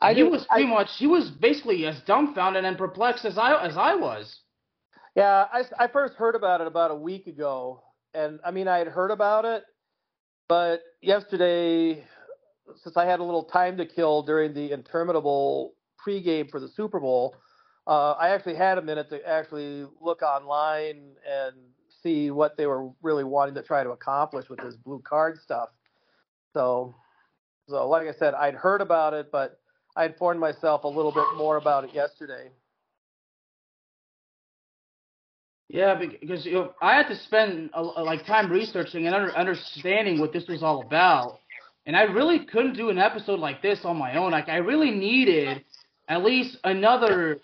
I 0.00 0.14
he 0.14 0.22
was 0.22 0.46
pretty 0.46 0.66
I, 0.66 0.68
much 0.68 0.88
he 0.96 1.06
was 1.06 1.30
basically 1.30 1.84
as 1.86 2.00
dumbfounded 2.06 2.64
and 2.64 2.78
perplexed 2.78 3.24
as 3.24 3.36
I 3.36 3.62
as 3.64 3.76
I 3.76 3.94
was. 3.94 4.40
Yeah, 5.18 5.46
I, 5.52 5.64
I 5.80 5.88
first 5.88 6.14
heard 6.14 6.36
about 6.36 6.62
it 6.62 6.68
about 6.68 6.92
a 6.92 6.96
week 6.96 7.28
ago, 7.28 7.82
and 8.14 8.40
I 8.46 8.52
mean 8.52 8.68
I 8.68 8.78
had 8.78 8.88
heard 8.88 9.12
about 9.12 9.44
it, 9.46 9.64
but 10.48 10.82
yesterday, 11.02 12.04
since 12.76 12.96
I 12.96 13.06
had 13.06 13.20
a 13.20 13.24
little 13.24 13.44
time 13.44 13.78
to 13.78 13.86
kill 13.86 14.22
during 14.22 14.54
the 14.54 14.72
interminable 14.72 15.74
pregame 16.06 16.50
for 16.50 16.60
the 16.60 16.68
Super 16.68 17.00
Bowl, 17.00 17.36
uh, 17.88 18.12
I 18.12 18.30
actually 18.30 18.56
had 18.56 18.78
a 18.78 18.82
minute 18.82 19.10
to 19.10 19.28
actually 19.28 19.86
look 20.00 20.22
online 20.22 21.16
and 21.28 21.56
see 22.02 22.30
what 22.32 22.56
they 22.56 22.66
were 22.66 22.90
really 23.02 23.24
wanting 23.24 23.56
to 23.56 23.62
try 23.62 23.84
to 23.84 23.90
accomplish 23.90 24.50
with 24.50 24.60
this 24.60 24.76
blue 24.76 25.00
card 25.00 25.40
stuff. 25.40 25.70
So, 26.54 26.94
So, 27.68 27.88
like 27.88 28.08
I 28.08 28.12
said, 28.12 28.34
I'd 28.34 28.54
heard 28.56 28.82
about 28.82 29.14
it, 29.14 29.30
but 29.32 29.60
I 29.96 30.06
informed 30.06 30.40
myself 30.40 30.84
a 30.84 30.88
little 30.88 31.12
bit 31.12 31.26
more 31.36 31.56
about 31.58 31.84
it 31.84 31.94
yesterday. 31.94 32.50
Yeah, 35.68 35.94
because 35.96 36.46
you 36.46 36.52
know, 36.52 36.74
I 36.80 36.94
had 36.96 37.08
to 37.08 37.16
spend 37.16 37.70
a, 37.74 37.82
like 37.82 38.24
time 38.26 38.50
researching 38.50 39.06
and 39.06 39.14
under, 39.14 39.36
understanding 39.36 40.18
what 40.18 40.32
this 40.32 40.46
was 40.48 40.62
all 40.62 40.80
about, 40.82 41.40
and 41.86 41.94
I 41.96 42.02
really 42.04 42.46
couldn't 42.46 42.74
do 42.74 42.88
an 42.90 42.98
episode 42.98 43.38
like 43.38 43.60
this 43.62 43.80
on 43.84 43.96
my 43.98 44.16
own. 44.16 44.32
Like 44.32 44.48
I 44.48 44.56
really 44.56 44.90
needed 44.90 45.64
at 46.08 46.24
least 46.24 46.56
another 46.64 47.40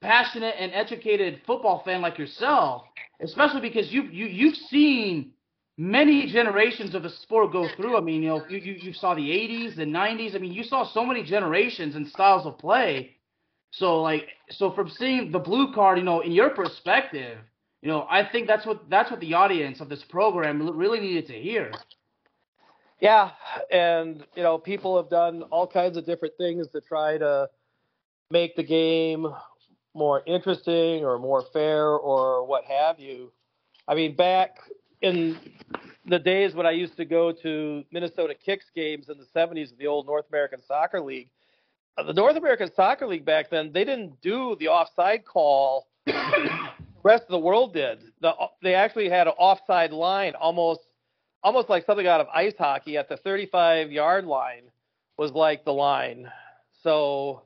passionate 0.00 0.54
and 0.58 0.72
educated 0.72 1.40
football 1.46 1.82
fan 1.84 2.00
like 2.00 2.18
yourself, 2.18 2.84
especially 3.20 3.60
because 3.60 3.92
you 3.92 4.04
you 4.04 4.26
you've 4.26 4.56
seen 4.56 5.32
many 5.76 6.26
generations 6.30 6.94
of 6.94 7.02
the 7.02 7.10
sport 7.10 7.52
go 7.52 7.68
through. 7.76 7.96
I 7.96 8.00
mean, 8.00 8.22
you 8.22 8.28
know, 8.28 8.44
you, 8.48 8.58
you, 8.58 8.74
you 8.74 8.92
saw 8.92 9.14
the 9.14 9.22
80s, 9.30 9.76
the 9.76 9.84
90s. 9.84 10.34
I 10.34 10.38
mean, 10.38 10.52
you 10.52 10.64
saw 10.64 10.84
so 10.92 11.04
many 11.04 11.24
generations 11.24 11.96
and 11.96 12.06
styles 12.08 12.46
of 12.46 12.58
play. 12.58 13.17
So 13.70 14.00
like, 14.00 14.28
so 14.50 14.72
from 14.72 14.88
seeing 14.88 15.30
the 15.30 15.38
blue 15.38 15.72
card, 15.72 15.98
you 15.98 16.04
know, 16.04 16.20
in 16.20 16.32
your 16.32 16.50
perspective, 16.50 17.38
you 17.82 17.88
know, 17.88 18.06
I 18.10 18.24
think 18.24 18.46
that's 18.46 18.66
what 18.66 18.88
that's 18.90 19.10
what 19.10 19.20
the 19.20 19.34
audience 19.34 19.80
of 19.80 19.88
this 19.88 20.02
program 20.02 20.76
really 20.76 21.00
needed 21.00 21.26
to 21.28 21.34
hear. 21.34 21.72
Yeah, 23.00 23.30
and 23.70 24.24
you 24.34 24.42
know, 24.42 24.58
people 24.58 24.96
have 24.96 25.08
done 25.08 25.42
all 25.50 25.66
kinds 25.66 25.96
of 25.96 26.04
different 26.04 26.34
things 26.36 26.66
to 26.68 26.80
try 26.80 27.18
to 27.18 27.48
make 28.30 28.56
the 28.56 28.64
game 28.64 29.26
more 29.94 30.22
interesting 30.26 31.04
or 31.04 31.18
more 31.18 31.44
fair 31.52 31.90
or 31.90 32.44
what 32.44 32.64
have 32.64 32.98
you. 32.98 33.32
I 33.86 33.94
mean, 33.94 34.16
back 34.16 34.58
in 35.02 35.38
the 36.06 36.18
days 36.18 36.54
when 36.54 36.66
I 36.66 36.72
used 36.72 36.96
to 36.96 37.04
go 37.04 37.32
to 37.32 37.84
Minnesota 37.92 38.34
Kicks 38.34 38.66
games 38.74 39.08
in 39.08 39.18
the 39.18 39.26
70s 39.34 39.72
of 39.72 39.78
the 39.78 39.86
old 39.86 40.06
North 40.06 40.26
American 40.28 40.60
Soccer 40.66 41.00
League, 41.00 41.30
the 42.06 42.12
North 42.12 42.36
American 42.36 42.70
Soccer 42.74 43.06
League 43.06 43.24
back 43.24 43.50
then, 43.50 43.72
they 43.72 43.84
didn't 43.84 44.20
do 44.20 44.56
the 44.60 44.68
offside 44.68 45.24
call. 45.24 45.88
the 46.06 46.68
rest 47.02 47.24
of 47.24 47.30
the 47.30 47.38
world 47.38 47.72
did. 47.72 47.98
The, 48.20 48.34
they 48.62 48.74
actually 48.74 49.08
had 49.08 49.26
an 49.26 49.34
offside 49.38 49.92
line, 49.92 50.34
almost 50.34 50.80
almost 51.42 51.68
like 51.68 51.86
something 51.86 52.06
out 52.06 52.20
of 52.20 52.26
ice 52.34 52.54
hockey. 52.58 52.96
At 52.96 53.08
the 53.08 53.16
35 53.16 53.92
yard 53.92 54.26
line 54.26 54.64
was 55.16 55.32
like 55.32 55.64
the 55.64 55.72
line. 55.72 56.30
So 56.82 57.42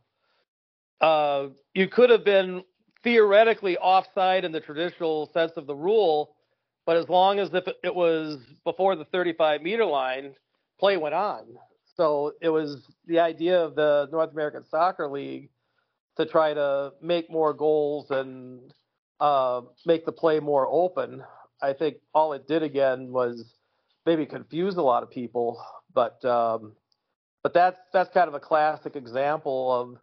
uh, 1.01 1.49
you 1.75 1.89
could 1.89 2.11
have 2.11 2.25
been 2.25 2.63
theoretically 3.03 3.77
offside 3.79 4.45
in 4.45 4.53
the 4.53 4.61
traditional 4.61 5.31
sense 5.33 5.53
of 5.57 5.67
the 5.67 5.75
rule, 5.75 6.37
but 6.87 6.97
as 6.97 7.09
long 7.09 7.39
as 7.39 7.53
if 7.53 7.67
it 7.83 7.95
was 7.95 8.39
before 8.65 8.97
the 8.97 9.05
35 9.07 9.63
meter 9.63 9.85
line, 9.85 10.35
play 10.79 10.97
went 10.97 11.15
on. 11.15 11.45
So 11.95 12.33
it 12.41 12.49
was 12.49 12.89
the 13.07 13.21
idea 13.21 13.63
of 13.63 13.75
the 13.75 14.09
North 14.11 14.33
American 14.33 14.65
Soccer 14.65 15.09
League 15.09 15.51
to 16.17 16.27
try 16.27 16.55
to 16.55 16.93
make 17.01 17.31
more 17.31 17.53
goals 17.53 18.11
and 18.11 18.73
uh, 19.21 19.63
make 19.87 20.05
the 20.05 20.13
play 20.13 20.41
more 20.41 20.67
open. 20.67 21.23
I 21.61 21.73
think 21.73 21.97
all 22.15 22.33
it 22.33 22.49
did 22.49 22.63
again 22.63 23.13
was 23.13 23.55
maybe 24.05 24.27
confuse 24.27 24.77
a 24.77 24.83
lot 24.83 25.03
of 25.03 25.11
people, 25.11 25.63
but 25.95 26.25
um, 26.25 26.73
but 27.43 27.55
that's 27.55 27.79
that's 27.93 28.13
kind 28.13 28.29
of 28.29 28.35
a 28.35 28.41
classic 28.41 28.97
example 28.97 29.73
of 29.73 29.99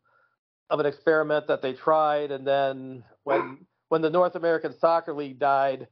of 0.70 0.80
an 0.80 0.86
experiment 0.86 1.48
that 1.48 1.62
they 1.62 1.74
tried, 1.74 2.32
and 2.32 2.48
then 2.48 3.04
when 3.24 3.66
when 3.90 4.02
the 4.02 4.10
North 4.10 4.36
American 4.36 4.74
Soccer 4.80 5.14
League 5.14 5.40
died, 5.40 5.88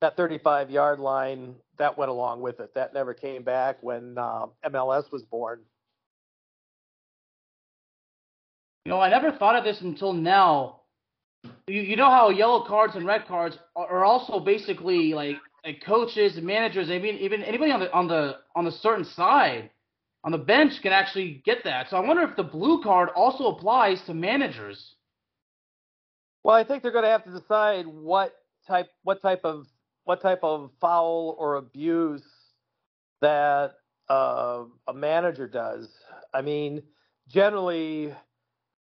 that 0.00 0.16
35 0.16 0.70
yard 0.70 1.00
line 1.00 1.54
that 1.78 1.96
went 1.98 2.10
along 2.10 2.40
with 2.40 2.60
it. 2.60 2.74
That 2.74 2.94
never 2.94 3.14
came 3.14 3.42
back 3.42 3.78
when 3.82 4.18
um, 4.18 4.50
MLS 4.64 5.10
was 5.10 5.22
born. 5.22 5.60
You 8.84 8.90
know, 8.90 9.00
I 9.00 9.10
never 9.10 9.32
thought 9.32 9.56
of 9.56 9.64
this 9.64 9.80
until 9.80 10.12
now. 10.12 10.80
You, 11.66 11.80
you 11.80 11.96
know 11.96 12.10
how 12.10 12.30
yellow 12.30 12.64
cards 12.66 12.94
and 12.94 13.06
red 13.06 13.26
cards 13.26 13.58
are, 13.74 14.04
also 14.04 14.40
basically 14.40 15.12
like, 15.12 15.36
like 15.64 15.82
coaches 15.84 16.36
and 16.36 16.46
managers, 16.46 16.90
even 16.90 17.16
even 17.16 17.42
anybody 17.42 17.72
on 17.72 17.80
the 17.80 17.92
on 17.92 18.08
the 18.08 18.36
on 18.54 18.64
the 18.64 18.72
certain 18.72 19.04
side 19.04 19.70
on 20.26 20.32
the 20.32 20.38
bench 20.38 20.82
can 20.82 20.92
actually 20.92 21.40
get 21.44 21.62
that. 21.64 21.88
So 21.88 21.96
I 21.96 22.00
wonder 22.00 22.24
if 22.24 22.34
the 22.36 22.42
blue 22.42 22.82
card 22.82 23.10
also 23.14 23.46
applies 23.46 24.02
to 24.06 24.14
managers. 24.14 24.94
Well, 26.42 26.56
I 26.56 26.64
think 26.64 26.82
they're 26.82 26.92
going 26.92 27.04
to 27.04 27.10
have 27.10 27.24
to 27.24 27.30
decide 27.30 27.86
what 27.86 28.34
type 28.66 28.88
what 29.04 29.22
type 29.22 29.42
of 29.44 29.66
what 30.06 30.22
type 30.22 30.40
of 30.44 30.70
foul 30.80 31.36
or 31.36 31.56
abuse 31.56 32.22
that 33.20 33.74
uh, 34.08 34.62
a 34.86 34.94
manager 34.94 35.48
does. 35.48 35.88
I 36.32 36.42
mean, 36.42 36.82
generally, 37.28 38.14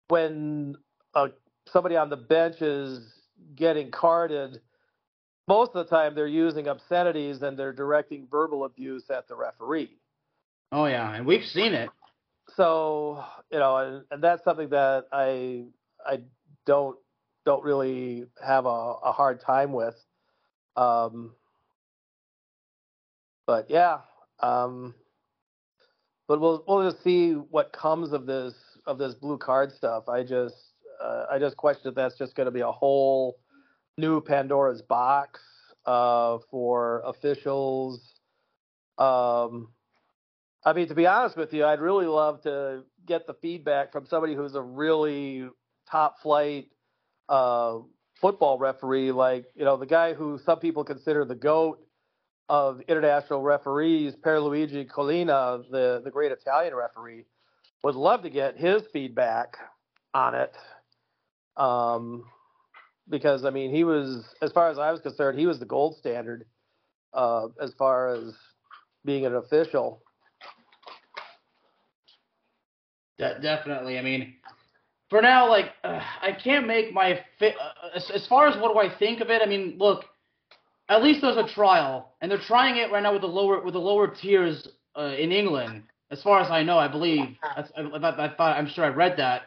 when 0.07 0.77
uh, 1.15 1.29
somebody 1.67 1.97
on 1.97 2.09
the 2.09 2.17
bench 2.17 2.63
is 2.63 3.01
getting 3.57 3.91
carded, 3.91 4.61
most 5.49 5.73
of 5.75 5.85
the 5.85 5.91
time 5.91 6.15
they're 6.15 6.29
using 6.29 6.69
obscenities 6.69 7.43
and 7.43 7.59
they're 7.59 7.73
directing 7.73 8.29
verbal 8.31 8.65
abuse 8.65 9.05
at 9.11 9.27
the 9.27 9.35
referee. 9.35 9.99
Oh 10.71 10.87
yeah, 10.87 11.13
and 11.13 11.27
we've 11.27 11.45
seen 11.45 11.75
it. 11.75 11.91
So 12.55 13.25
you 13.51 13.59
know, 13.59 13.77
and, 13.77 14.05
and 14.13 14.23
that's 14.23 14.45
something 14.45 14.69
that 14.69 15.07
I 15.13 15.65
I 16.07 16.21
don't 16.65 16.97
don't 17.45 17.65
really 17.65 18.27
have 18.47 18.67
a, 18.67 18.69
a 18.69 19.11
hard 19.11 19.41
time 19.41 19.73
with. 19.73 19.97
Um, 20.79 21.33
but 23.49 23.69
yeah, 23.69 23.99
um, 24.41 24.95
but 26.29 26.41
we'll 26.41 26.63
we'll 26.69 26.89
just 26.89 27.03
see 27.03 27.33
what 27.33 27.73
comes 27.73 28.13
of 28.13 28.27
this 28.27 28.55
of 28.87 28.97
this 28.97 29.15
blue 29.15 29.39
card 29.39 29.73
stuff. 29.73 30.09
I 30.09 30.23
just 30.23 30.75
uh, 31.03 31.27
I 31.31 31.39
just 31.41 31.57
question 31.57 31.89
if 31.89 31.97
that's 31.97 32.17
just 32.17 32.37
going 32.37 32.45
to 32.45 32.53
be 32.53 32.61
a 32.61 32.71
whole 32.71 33.39
new 33.97 34.21
Pandora's 34.21 34.83
box 34.83 35.41
uh, 35.85 36.39
for 36.49 37.03
officials. 37.05 38.15
Um, 38.99 39.73
I 40.65 40.73
mean, 40.75 40.87
to 40.89 40.95
be 40.95 41.07
honest 41.07 41.37
with 41.37 41.53
you, 41.53 41.65
I'd 41.65 41.81
really 41.81 42.07
love 42.07 42.43
to 42.43 42.85
get 43.05 43.27
the 43.27 43.35
feedback 43.35 43.91
from 43.91 44.07
somebody 44.07 44.35
who's 44.35 44.55
a 44.55 44.63
really 44.63 45.49
top 45.91 46.21
flight 46.21 46.69
uh, 47.29 47.79
football 48.21 48.59
referee, 48.59 49.13
like 49.13 49.47
you 49.55 49.65
know 49.65 49.77
the 49.77 49.87
guy 49.87 50.15
who 50.15 50.39
some 50.45 50.59
people 50.59 50.85
consider 50.85 51.25
the 51.25 51.35
goat 51.35 51.81
of 52.49 52.81
international 52.89 53.43
referees, 53.43 54.15
Pierluigi 54.17 54.87
Collina, 54.87 55.63
the 55.71 56.01
the 56.05 56.11
great 56.11 56.33
Italian 56.33 56.75
referee. 56.75 57.25
Would 57.85 57.95
love 57.95 58.23
to 58.23 58.31
get 58.31 58.57
his 58.57 58.83
feedback 58.93 59.57
on 60.13 60.35
it, 60.35 60.57
um, 61.57 62.25
because 63.09 63.45
I 63.45 63.51
mean 63.51 63.73
he 63.73 63.85
was, 63.85 64.25
as 64.43 64.51
far 64.53 64.71
as 64.71 64.79
I 64.79 64.91
was 64.91 65.01
concerned, 65.01 65.39
he 65.39 65.47
was 65.47 65.59
the 65.59 65.67
gold 65.67 65.97
standard 65.97 66.45
uh, 67.13 67.49
as 67.61 67.73
far 67.75 68.09
as 68.09 68.35
being 69.05 69.27
an 69.27 69.37
official. 69.37 70.03
De- 73.19 73.39
definitely. 73.41 73.99
I 73.99 74.03
mean, 74.03 74.35
for 75.11 75.23
now, 75.23 75.49
like 75.49 75.67
uh, 75.85 76.01
I 76.23 76.33
can't 76.33 76.67
make 76.67 76.93
my 76.93 77.21
fit 77.39 77.55
uh, 77.61 77.97
as, 77.97 78.11
as 78.15 78.27
far 78.27 78.47
as 78.47 78.61
what 78.61 78.73
do 78.73 78.79
I 78.79 78.97
think 78.99 79.21
of 79.21 79.31
it. 79.31 79.41
I 79.43 79.47
mean, 79.47 79.77
look, 79.79 80.05
at 80.89 81.03
least 81.03 81.21
there's 81.23 81.37
a 81.37 81.49
trial, 81.55 82.15
and 82.21 82.31
they're 82.31 82.39
trying 82.39 82.77
it 82.77 82.91
right 82.93 83.03
now 83.03 83.13
with 83.13 83.23
the 83.23 83.29
lower 83.29 83.63
with 83.63 83.75
the 83.75 83.81
lower 83.81 84.09
tiers 84.09 84.69
uh, 84.97 85.15
in 85.19 85.33
England. 85.33 85.85
As 86.11 86.23
far 86.23 86.41
as 86.41 86.51
I 86.51 86.63
know, 86.63 86.79
I 86.79 86.89
believe. 86.89 87.37
I, 87.43 87.65
I, 87.77 88.27
I 88.27 88.35
thought 88.35 88.57
I'm 88.57 88.69
sure 88.69 88.85
I 88.85 88.89
read 88.89 89.17
that. 89.19 89.43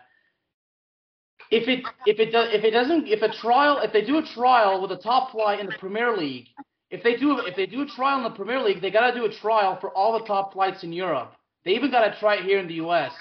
If 1.50 1.68
it 1.68 1.84
if 2.06 2.20
it 2.20 2.32
does 2.32 2.50
if 2.54 2.64
it 2.64 2.72
doesn't 2.72 3.08
if 3.08 3.22
a 3.22 3.34
trial 3.42 3.80
if 3.84 3.92
they 3.92 4.04
do 4.04 4.18
a 4.18 4.24
trial 4.24 4.82
with 4.82 4.92
a 4.92 5.02
top 5.02 5.32
flight 5.32 5.60
in 5.60 5.66
the 5.66 5.76
Premier 5.80 6.16
League, 6.16 6.48
if 6.90 7.04
they 7.04 7.16
do 7.18 7.38
if 7.40 7.56
they 7.56 7.66
do 7.66 7.82
a 7.82 7.88
trial 7.88 8.18
in 8.18 8.24
the 8.24 8.36
Premier 8.36 8.62
League, 8.62 8.82
they 8.82 8.92
gotta 8.92 9.14
do 9.14 9.26
a 9.26 9.34
trial 9.34 9.78
for 9.80 9.90
all 9.92 10.18
the 10.18 10.26
top 10.26 10.54
flights 10.54 10.84
in 10.84 10.94
Europe. 10.94 11.34
They 11.66 11.72
even 11.72 11.92
gotta 11.92 12.16
try 12.20 12.36
it 12.36 12.46
here 12.46 12.60
in 12.60 12.68
the 12.68 12.76
U.S. 12.76 13.12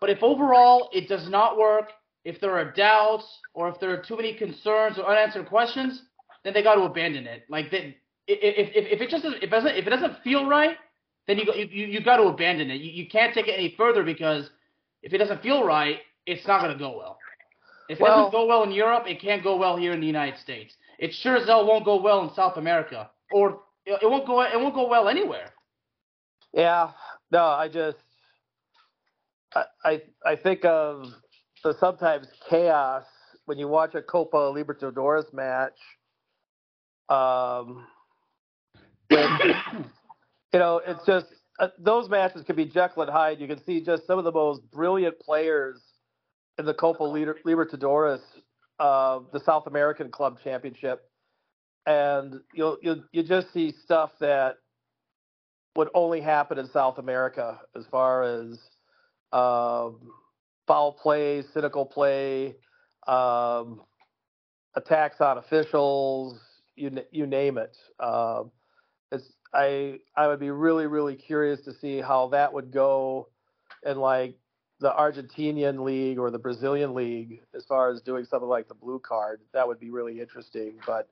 But 0.00 0.10
if 0.10 0.22
overall 0.22 0.90
it 0.92 1.08
does 1.08 1.28
not 1.28 1.58
work, 1.58 1.90
if 2.24 2.40
there 2.40 2.56
are 2.58 2.72
doubts 2.72 3.26
or 3.54 3.68
if 3.68 3.80
there 3.80 3.90
are 3.90 4.02
too 4.02 4.16
many 4.16 4.34
concerns 4.34 4.98
or 4.98 5.06
unanswered 5.06 5.46
questions, 5.46 6.02
then 6.44 6.54
they 6.54 6.62
got 6.62 6.76
to 6.76 6.82
abandon 6.82 7.26
it. 7.26 7.44
Like 7.48 7.70
they, 7.70 7.96
if, 8.26 8.70
if, 8.74 8.92
if 8.92 9.00
it 9.00 9.10
just 9.10 9.24
if 9.24 9.42
it 9.42 9.50
doesn't 9.50 9.76
if 9.76 9.86
it 9.86 9.90
doesn't 9.90 10.22
feel 10.22 10.46
right, 10.46 10.76
then 11.26 11.38
you 11.38 11.52
you 11.54 11.86
you 11.86 12.04
got 12.04 12.18
to 12.18 12.24
abandon 12.24 12.70
it. 12.70 12.80
You, 12.80 12.90
you 12.90 13.08
can't 13.08 13.34
take 13.34 13.48
it 13.48 13.52
any 13.52 13.74
further 13.76 14.02
because 14.04 14.50
if 15.02 15.12
it 15.12 15.18
doesn't 15.18 15.42
feel 15.42 15.64
right, 15.64 15.98
it's 16.26 16.46
not 16.46 16.60
going 16.60 16.72
to 16.72 16.78
go 16.78 16.96
well. 16.96 17.18
If 17.88 18.00
it 18.00 18.04
doesn't 18.04 18.32
go 18.32 18.46
well 18.46 18.64
in 18.64 18.72
Europe, 18.72 19.04
it 19.06 19.20
can't 19.20 19.42
go 19.42 19.56
well 19.56 19.76
here 19.76 19.92
in 19.92 20.00
the 20.00 20.06
United 20.06 20.38
States. 20.38 20.74
It 20.98 21.14
sure 21.14 21.36
as 21.36 21.46
hell 21.46 21.66
won't 21.66 21.86
go 21.86 22.00
well 22.00 22.22
in 22.28 22.34
South 22.34 22.58
America, 22.58 23.10
or 23.32 23.60
it 23.86 23.98
won't 24.02 24.26
go 24.26 24.42
it 24.42 24.60
won't 24.60 24.74
go 24.74 24.88
well 24.88 25.08
anywhere. 25.08 25.50
Yeah, 26.52 26.90
no, 27.30 27.44
I 27.44 27.68
just 27.68 27.98
I, 29.84 30.02
I 30.24 30.36
think 30.36 30.64
of 30.64 31.12
the 31.64 31.74
sometimes 31.78 32.28
chaos 32.48 33.04
when 33.46 33.58
you 33.58 33.68
watch 33.68 33.94
a 33.94 34.02
Copa 34.02 34.36
Libertadores 34.36 35.32
match. 35.32 35.78
Um, 37.08 37.86
you 39.10 39.18
know, 40.54 40.82
it's 40.86 41.04
just 41.06 41.26
uh, 41.58 41.68
those 41.78 42.08
matches 42.08 42.44
can 42.44 42.56
be 42.56 42.66
Jekyll 42.66 43.02
and 43.02 43.10
Hyde. 43.10 43.40
You 43.40 43.48
can 43.48 43.62
see 43.64 43.80
just 43.80 44.06
some 44.06 44.18
of 44.18 44.24
the 44.24 44.32
most 44.32 44.70
brilliant 44.70 45.18
players 45.18 45.80
in 46.58 46.66
the 46.66 46.74
Copa 46.74 47.02
Libertadores, 47.02 48.20
uh, 48.78 49.20
the 49.32 49.40
South 49.40 49.66
American 49.66 50.10
Club 50.10 50.38
Championship, 50.42 51.08
and 51.86 52.40
you'll 52.52 52.76
you 52.82 53.02
you 53.12 53.22
just 53.22 53.52
see 53.52 53.72
stuff 53.84 54.10
that 54.20 54.56
would 55.74 55.88
only 55.94 56.20
happen 56.20 56.58
in 56.58 56.68
South 56.68 56.98
America 56.98 57.60
as 57.74 57.86
far 57.86 58.22
as 58.24 58.58
um, 59.32 60.00
foul 60.66 60.92
play, 60.92 61.42
cynical 61.54 61.86
play, 61.86 62.56
um, 63.06 63.82
attacks 64.74 65.20
on 65.20 65.38
officials, 65.38 66.38
you 66.76 66.90
you 67.10 67.26
name 67.26 67.58
it. 67.58 67.76
Um, 68.00 68.50
it's 69.10 69.32
I 69.52 69.98
I 70.16 70.26
would 70.26 70.40
be 70.40 70.50
really 70.50 70.86
really 70.86 71.16
curious 71.16 71.60
to 71.62 71.72
see 71.72 72.00
how 72.00 72.28
that 72.28 72.52
would 72.52 72.72
go 72.72 73.28
in 73.84 73.98
like 73.98 74.36
the 74.80 74.90
Argentinian 74.90 75.84
league 75.84 76.18
or 76.18 76.30
the 76.30 76.38
Brazilian 76.38 76.94
league 76.94 77.40
as 77.54 77.64
far 77.64 77.90
as 77.90 78.00
doing 78.00 78.24
something 78.24 78.48
like 78.48 78.68
the 78.68 78.74
blue 78.74 79.00
card. 79.00 79.40
That 79.52 79.66
would 79.66 79.80
be 79.80 79.90
really 79.90 80.20
interesting. 80.20 80.78
But 80.86 81.08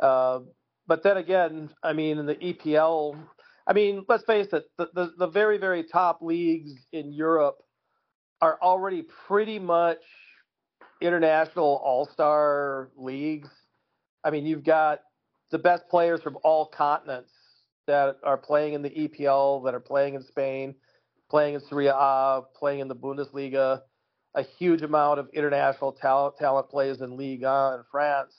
uh, 0.00 0.40
but 0.86 1.02
then 1.02 1.16
again, 1.16 1.70
I 1.82 1.92
mean, 1.92 2.18
in 2.18 2.26
the 2.26 2.36
EPL, 2.36 3.18
I 3.66 3.72
mean, 3.72 4.04
let's 4.08 4.24
face 4.24 4.48
it, 4.52 4.64
the, 4.76 4.88
the, 4.94 5.12
the 5.18 5.26
very 5.26 5.58
very 5.58 5.84
top 5.84 6.20
leagues 6.20 6.72
in 6.92 7.12
Europe 7.12 7.58
are 8.40 8.58
already 8.60 9.02
pretty 9.26 9.58
much 9.58 10.02
international 11.00 11.80
all 11.84 12.06
star 12.06 12.90
leagues. 12.96 13.48
I 14.22 14.30
mean, 14.30 14.46
you've 14.46 14.64
got 14.64 15.00
the 15.50 15.58
best 15.58 15.88
players 15.88 16.20
from 16.22 16.36
all 16.42 16.66
continents 16.66 17.32
that 17.86 18.16
are 18.22 18.38
playing 18.38 18.74
in 18.74 18.82
the 18.82 18.90
EPL, 18.90 19.64
that 19.64 19.74
are 19.74 19.80
playing 19.80 20.14
in 20.14 20.22
Spain, 20.22 20.74
playing 21.30 21.54
in 21.54 21.60
Serie 21.60 21.88
A, 21.88 22.42
playing 22.56 22.80
in 22.80 22.88
the 22.88 22.96
Bundesliga. 22.96 23.82
A 24.36 24.42
huge 24.42 24.82
amount 24.82 25.20
of 25.20 25.28
international 25.32 25.92
talent 25.92 26.36
talent 26.38 26.68
plays 26.68 27.00
in 27.00 27.16
Liga 27.16 27.76
in 27.78 27.84
France. 27.90 28.34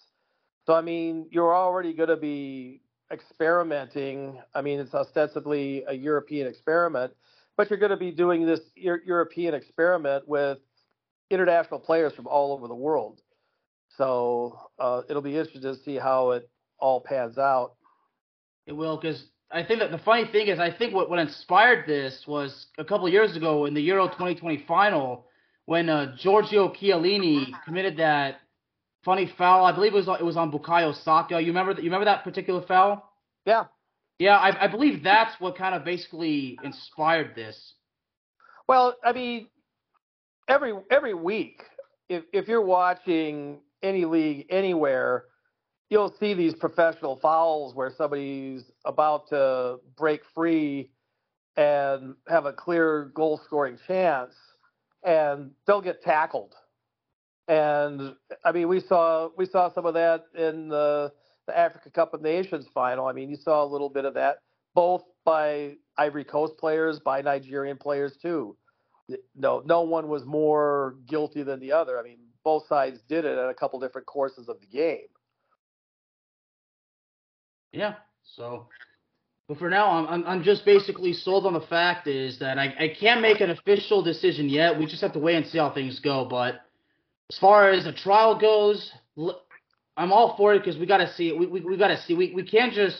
So 0.65 0.73
I 0.73 0.81
mean, 0.81 1.27
you're 1.31 1.55
already 1.55 1.93
going 1.93 2.09
to 2.09 2.17
be 2.17 2.81
experimenting. 3.11 4.41
I 4.53 4.61
mean, 4.61 4.79
it's 4.79 4.93
ostensibly 4.93 5.83
a 5.87 5.93
European 5.93 6.47
experiment, 6.47 7.13
but 7.57 7.69
you're 7.69 7.79
going 7.79 7.91
to 7.91 7.97
be 7.97 8.11
doing 8.11 8.45
this 8.45 8.61
European 8.75 9.53
experiment 9.53 10.27
with 10.27 10.59
international 11.29 11.79
players 11.79 12.13
from 12.13 12.27
all 12.27 12.53
over 12.53 12.67
the 12.67 12.75
world. 12.75 13.21
So 13.97 14.59
uh, 14.79 15.01
it'll 15.09 15.21
be 15.21 15.37
interesting 15.37 15.61
to 15.61 15.75
see 15.83 15.95
how 15.95 16.31
it 16.31 16.49
all 16.79 17.01
pans 17.01 17.37
out. 17.37 17.73
It 18.67 18.73
will, 18.73 18.97
because 18.97 19.23
I 19.51 19.63
think 19.63 19.79
that 19.79 19.91
the 19.91 19.99
funny 19.99 20.25
thing 20.25 20.47
is, 20.47 20.59
I 20.59 20.71
think 20.71 20.93
what, 20.93 21.09
what 21.09 21.19
inspired 21.19 21.87
this 21.87 22.23
was 22.27 22.67
a 22.77 22.83
couple 22.83 23.07
years 23.07 23.35
ago 23.35 23.65
in 23.65 23.73
the 23.73 23.81
Euro 23.81 24.07
2020 24.07 24.65
final 24.67 25.27
when 25.65 25.89
uh, 25.89 26.15
Giorgio 26.17 26.73
Chiellini 26.73 27.47
committed 27.63 27.97
that 27.97 28.41
funny 29.05 29.31
foul. 29.37 29.63
I 29.63 29.71
believe 29.71 29.93
it 29.93 30.05
was 30.05 30.19
it 30.19 30.25
was 30.25 30.35
on 30.35 30.51
Bukayo 30.51 30.93
Saka. 31.03 31.39
You 31.39 31.47
remember 31.47 31.73
that? 31.73 31.83
You 31.83 31.89
remember 31.89 32.05
that 32.05 32.23
particular 32.23 32.65
foul? 32.67 33.09
Yeah. 33.45 33.65
Yeah, 34.17 34.37
I, 34.37 34.65
I 34.65 34.67
believe 34.67 35.03
that's 35.03 35.39
what 35.39 35.57
kind 35.57 35.75
of 35.75 35.83
basically 35.83 36.57
inspired 36.63 37.35
this. 37.35 37.73
Well, 38.67 38.95
I 39.03 39.13
mean, 39.13 39.47
every 40.47 40.73
every 40.89 41.13
week, 41.13 41.61
if 42.09 42.23
if 42.33 42.47
you're 42.47 42.65
watching 42.65 43.59
any 43.83 44.05
league 44.05 44.47
anywhere, 44.49 45.25
you'll 45.89 46.13
see 46.19 46.33
these 46.33 46.55
professional 46.55 47.17
fouls 47.17 47.75
where 47.75 47.91
somebody's 47.95 48.63
about 48.85 49.27
to 49.29 49.77
break 49.97 50.21
free 50.33 50.89
and 51.57 52.15
have 52.27 52.45
a 52.45 52.53
clear 52.53 53.11
goal 53.13 53.39
scoring 53.45 53.77
chance 53.87 54.33
and 55.03 55.51
they'll 55.67 55.81
get 55.81 56.01
tackled. 56.01 56.53
And 57.47 58.15
I 58.43 58.51
mean 58.51 58.67
we 58.67 58.79
saw 58.79 59.29
we 59.37 59.45
saw 59.45 59.71
some 59.73 59.85
of 59.85 59.93
that 59.93 60.25
in 60.33 60.69
the 60.69 61.11
the 61.47 61.57
Africa 61.57 61.91
Cup 61.91 62.13
of 62.13 62.21
Nations 62.21 62.65
final. 62.73 63.07
I 63.07 63.13
mean 63.13 63.29
you 63.29 63.37
saw 63.37 63.63
a 63.63 63.67
little 63.67 63.89
bit 63.89 64.05
of 64.05 64.13
that 64.15 64.37
both 64.73 65.03
by 65.23 65.75
Ivory 65.97 66.25
Coast 66.25 66.57
players, 66.57 66.99
by 66.99 67.21
Nigerian 67.21 67.77
players 67.77 68.17
too. 68.21 68.57
No 69.35 69.61
no 69.65 69.81
one 69.81 70.07
was 70.07 70.25
more 70.25 70.95
guilty 71.07 71.43
than 71.43 71.59
the 71.59 71.71
other. 71.71 71.99
I 71.99 72.03
mean 72.03 72.17
both 72.43 72.67
sides 72.67 72.99
did 73.09 73.25
it 73.25 73.37
at 73.37 73.49
a 73.49 73.53
couple 73.53 73.79
different 73.79 74.07
courses 74.07 74.49
of 74.49 74.59
the 74.59 74.67
game. 74.67 75.07
Yeah. 77.71 77.95
So, 78.23 78.67
but 79.47 79.59
for 79.59 79.69
now, 79.69 80.07
I'm 80.07 80.25
I'm 80.25 80.43
just 80.43 80.65
basically 80.65 81.13
sold 81.13 81.45
on 81.45 81.53
the 81.53 81.61
fact 81.61 82.07
is 82.07 82.39
that 82.39 82.57
I 82.57 82.73
I 82.79 82.95
can't 82.99 83.21
make 83.21 83.41
an 83.41 83.51
official 83.51 84.01
decision 84.01 84.49
yet. 84.49 84.79
We 84.79 84.85
just 84.85 85.01
have 85.01 85.13
to 85.13 85.19
wait 85.19 85.35
and 85.35 85.45
see 85.45 85.57
how 85.57 85.71
things 85.71 85.99
go. 85.99 86.25
But 86.25 86.61
as 87.31 87.37
far 87.39 87.71
as 87.71 87.85
the 87.85 87.93
trial 87.93 88.37
goes, 88.37 88.91
I'm 89.97 90.11
all 90.11 90.35
for 90.37 90.53
it 90.53 90.59
because 90.59 90.77
we 90.77 90.85
got 90.85 90.97
to 90.97 91.11
see 91.13 91.29
it. 91.29 91.37
We 91.37 91.47
we, 91.47 91.61
we 91.61 91.77
got 91.77 91.87
to 91.87 92.01
see. 92.01 92.13
We 92.13 92.33
we 92.33 92.43
can't 92.43 92.73
just 92.73 92.97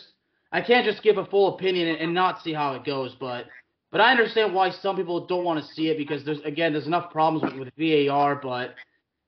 I 0.52 0.60
can't 0.60 0.86
just 0.86 1.02
give 1.02 1.18
a 1.18 1.26
full 1.26 1.54
opinion 1.54 1.88
and, 1.88 1.98
and 1.98 2.14
not 2.14 2.42
see 2.42 2.52
how 2.52 2.74
it 2.74 2.84
goes. 2.84 3.14
But 3.18 3.46
but 3.92 4.00
I 4.00 4.10
understand 4.10 4.54
why 4.54 4.70
some 4.70 4.96
people 4.96 5.26
don't 5.26 5.44
want 5.44 5.64
to 5.64 5.72
see 5.74 5.88
it 5.88 5.98
because 5.98 6.24
there's 6.24 6.40
again 6.40 6.72
there's 6.72 6.86
enough 6.86 7.12
problems 7.12 7.52
with, 7.52 7.60
with 7.78 8.08
VAR, 8.08 8.36
but 8.36 8.74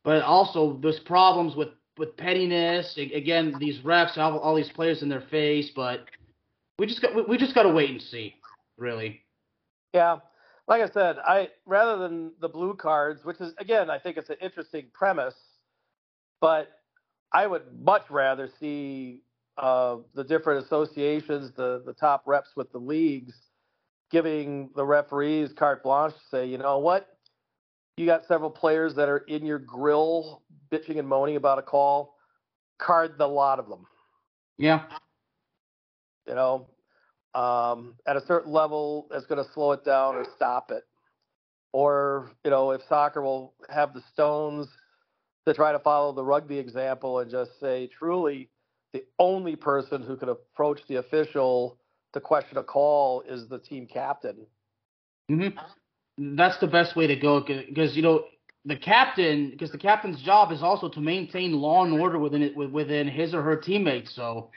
but 0.05 0.23
also 0.23 0.79
there's 0.83 1.01
problems 1.01 1.55
with 1.55 1.69
with 1.97 2.17
pettiness. 2.17 2.97
Again, 2.97 3.55
these 3.59 3.79
refs 3.81 4.15
have 4.15 4.35
all 4.35 4.57
these 4.57 4.71
players 4.71 5.03
in 5.03 5.09
their 5.09 5.25
face, 5.31 5.71
but 5.75 6.07
we 6.79 6.87
just 6.87 7.03
got 7.03 7.29
we 7.29 7.37
just 7.37 7.55
got 7.55 7.65
to 7.65 7.71
wait 7.71 7.91
and 7.91 8.03
see, 8.03 8.35
really. 8.77 9.21
Yeah, 9.95 10.19
like 10.69 10.83
I 10.83 10.93
said, 10.93 11.17
I 11.27 11.49
rather 11.67 11.97
than 11.97 12.33
the 12.41 12.49
blue 12.49 12.75
cards, 12.75 13.25
which 13.25 13.41
is 13.41 13.55
again, 13.59 13.91
I 13.91 13.99
think 13.99 14.19
it's 14.19 14.29
an 14.29 14.37
interesting 14.41 14.87
premise, 14.93 15.35
but 16.41 16.69
I 17.33 17.47
would 17.47 17.63
much 17.83 18.03
rather 18.11 18.49
see 18.61 19.23
uh, 19.57 19.97
the 20.15 20.23
different 20.23 20.65
associations, 20.65 21.53
the 21.57 21.83
the 21.85 21.95
top 21.95 22.23
reps 22.27 22.51
with 22.55 22.71
the 22.71 22.79
leagues, 22.79 23.35
giving 24.11 24.69
the 24.77 24.85
referees 24.85 25.53
carte 25.55 25.83
blanche 25.83 26.13
to 26.13 26.21
say, 26.31 26.47
you 26.47 26.59
know 26.59 26.79
what, 26.79 27.17
you 27.97 28.05
got 28.05 28.27
several 28.27 28.51
players 28.51 28.95
that 28.95 29.09
are 29.09 29.19
in 29.19 29.47
your 29.47 29.59
grill 29.59 30.43
bitching 30.71 30.99
and 30.99 31.09
moaning 31.09 31.37
about 31.37 31.59
a 31.59 31.63
call, 31.63 32.15
card 32.79 33.17
the 33.17 33.27
lot 33.27 33.59
of 33.59 33.69
them. 33.69 33.87
Yeah. 34.59 34.83
You 36.27 36.35
know, 36.35 36.69
um, 37.35 37.95
at 38.07 38.17
a 38.17 38.25
certain 38.27 38.53
level, 38.53 39.09
it's 39.13 39.27
going 39.27 39.43
to 39.43 39.51
slow 39.53 39.73
it 39.73 39.85
down 39.85 40.17
or 40.17 40.25
stop 40.37 40.71
it. 40.71 40.85
Or, 41.73 42.31
you 42.45 42.51
know, 42.51 42.71
if 42.71 42.81
soccer 42.89 43.21
will 43.21 43.55
have 43.69 43.93
the 43.93 44.03
stones 44.13 44.69
to 45.47 45.55
try 45.55 45.73
to 45.73 45.79
follow 45.79 46.13
the 46.13 46.25
rugby 46.25 46.59
example 46.59 47.19
and 47.21 47.31
just 47.31 47.59
say, 47.61 47.89
truly, 47.99 48.49
the 48.93 49.05
only 49.19 49.57
person 49.57 50.03
who 50.03 50.17
can 50.17 50.31
approach 50.31 50.81
the 50.89 50.97
official 50.97 51.79
to 52.15 52.21
question 52.21 52.57
a 52.57 52.63
call 52.63 53.23
is 53.29 53.49
the 53.49 53.59
team 53.59 53.87
captain. 53.87 54.47
Mm-hmm. 55.31 56.37
That's 56.37 56.59
the 56.59 56.67
best 56.67 56.97
way 56.97 57.07
to 57.07 57.17
go 57.17 57.41
because, 57.41 57.95
you 57.95 58.03
know, 58.03 58.25
the 58.65 58.77
captain, 58.77 59.51
because 59.51 59.71
the 59.71 59.79
captain's 59.79 60.21
job 60.23 60.53
is 60.53 60.63
also 60.63 60.89
to 60.89 61.01
maintain 61.01 61.53
law 61.53 61.85
and 61.85 62.01
order 62.01 62.19
within 62.19 62.43
it 62.43 62.57
within 62.57 63.07
his 63.07 63.35
or 63.35 63.43
her 63.43 63.57
teammates. 63.57 64.15
So, 64.15 64.51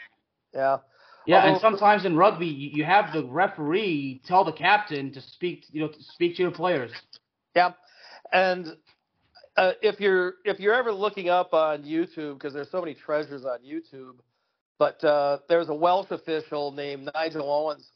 yeah, 0.53 0.77
yeah, 1.25 1.45
and 1.45 1.59
sometimes 1.61 2.05
in 2.05 2.15
rugby, 2.15 2.47
you 2.47 2.83
have 2.83 3.13
the 3.13 3.23
referee 3.25 4.21
tell 4.25 4.43
the 4.43 4.51
captain 4.51 5.11
to 5.13 5.21
speak, 5.21 5.65
you 5.71 5.81
know, 5.81 5.87
to 5.87 6.03
speak 6.03 6.35
to 6.37 6.41
your 6.41 6.51
players. 6.51 6.91
Yeah, 7.55 7.73
and 8.31 8.67
uh, 9.57 9.73
if 9.81 9.99
you're 9.99 10.35
if 10.45 10.59
you're 10.59 10.73
ever 10.73 10.91
looking 10.91 11.29
up 11.29 11.53
on 11.53 11.83
YouTube, 11.83 12.35
because 12.35 12.53
there's 12.53 12.71
so 12.71 12.79
many 12.79 12.93
treasures 12.93 13.45
on 13.45 13.59
YouTube, 13.59 14.15
but 14.79 15.03
uh, 15.03 15.39
there's 15.47 15.69
a 15.69 15.75
Welsh 15.75 16.11
official 16.11 16.71
named 16.71 17.09
Nigel 17.13 17.51
Owens, 17.51 17.87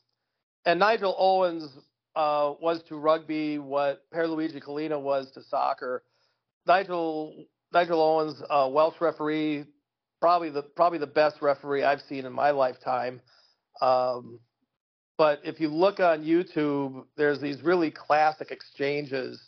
and 0.66 0.80
Nigel 0.80 1.16
Owens 1.18 1.70
uh, 2.16 2.54
was 2.62 2.84
to 2.90 2.98
rugby 2.98 3.58
what 3.58 4.04
Pierluigi 4.14 4.62
Collina 4.62 5.00
was 5.00 5.32
to 5.32 5.42
soccer. 5.44 6.04
Nigel 6.68 7.46
Nigel 7.74 8.02
Owens, 8.02 8.42
uh, 8.50 8.70
Welsh 8.72 8.96
referee, 9.02 9.66
probably 10.22 10.50
the 10.50 10.64
probably 10.64 11.00
the 11.00 11.08
best 11.08 11.42
referee 11.42 11.84
I've 11.84 12.02
seen 12.02 12.26
in 12.26 12.34
my 12.34 12.52
lifetime. 12.52 13.22
Um, 13.82 14.40
but 15.18 15.40
if 15.44 15.60
you 15.60 15.70
look 15.70 16.00
on 16.00 16.24
YouTube, 16.24 17.06
there's 17.16 17.40
these 17.40 17.62
really 17.62 17.92
classic 17.92 18.52
exchanges 18.52 19.42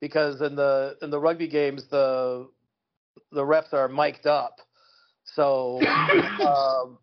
because 0.00 0.40
in 0.40 0.56
the 0.56 0.96
in 1.02 1.10
the 1.10 1.18
rugby 1.18 1.48
games 1.48 1.84
the 1.90 2.48
the 3.30 3.42
refs 3.42 3.72
are 3.72 3.88
mic'd 3.88 4.26
up. 4.26 4.60
So 5.24 5.80
um, 6.46 6.98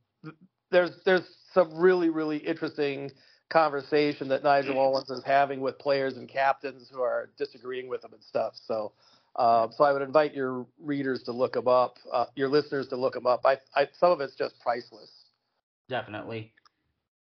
there's 0.71 0.91
there's 1.05 1.27
some 1.53 1.73
really 1.75 2.09
really 2.09 2.37
interesting 2.37 3.11
conversation 3.49 4.27
that 4.29 4.43
Nigel 4.43 4.79
Owens 4.79 5.09
is 5.09 5.23
having 5.23 5.59
with 5.61 5.77
players 5.79 6.17
and 6.17 6.29
captains 6.29 6.89
who 6.91 7.01
are 7.01 7.29
disagreeing 7.37 7.89
with 7.89 8.03
him 8.03 8.13
and 8.13 8.23
stuff. 8.23 8.53
So, 8.65 8.93
uh, 9.35 9.67
so 9.71 9.83
I 9.83 9.93
would 9.93 10.01
invite 10.01 10.33
your 10.33 10.65
readers 10.81 11.23
to 11.23 11.31
look 11.31 11.53
them 11.53 11.67
up, 11.67 11.95
uh, 12.11 12.25
your 12.35 12.49
listeners 12.49 12.87
to 12.89 12.95
look 12.95 13.13
them 13.13 13.27
up. 13.27 13.41
I, 13.45 13.57
I, 13.75 13.87
some 13.99 14.11
of 14.11 14.21
it's 14.21 14.35
just 14.35 14.59
priceless. 14.59 15.09
Definitely. 15.87 16.53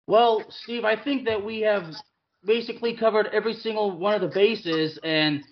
Well, 0.06 0.44
Steve, 0.50 0.84
I 0.84 1.02
think 1.02 1.24
that 1.26 1.44
we 1.44 1.60
have 1.60 1.84
basically 2.44 2.96
covered 2.96 3.28
every 3.32 3.54
single 3.54 3.96
one 3.96 4.14
of 4.14 4.20
the 4.20 4.28
bases, 4.28 4.98
and 5.02 5.42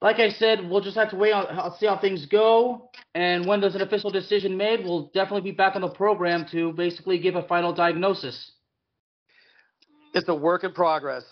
like 0.00 0.18
I 0.18 0.30
said, 0.30 0.68
we'll 0.68 0.80
just 0.80 0.96
have 0.96 1.10
to 1.10 1.16
wait 1.16 1.32
on 1.32 1.72
see 1.78 1.86
how 1.86 1.98
things 1.98 2.26
go, 2.26 2.90
and 3.14 3.46
when 3.46 3.60
there's 3.60 3.76
an 3.76 3.82
official 3.82 4.10
decision 4.10 4.56
made, 4.56 4.84
we'll 4.84 5.06
definitely 5.14 5.42
be 5.42 5.56
back 5.56 5.76
on 5.76 5.82
the 5.82 5.88
program 5.88 6.46
to 6.50 6.72
basically 6.72 7.18
give 7.18 7.36
a 7.36 7.44
final 7.44 7.72
diagnosis. 7.72 8.52
It's 10.14 10.28
a 10.28 10.34
work 10.34 10.64
in 10.64 10.72
progress. 10.72 11.24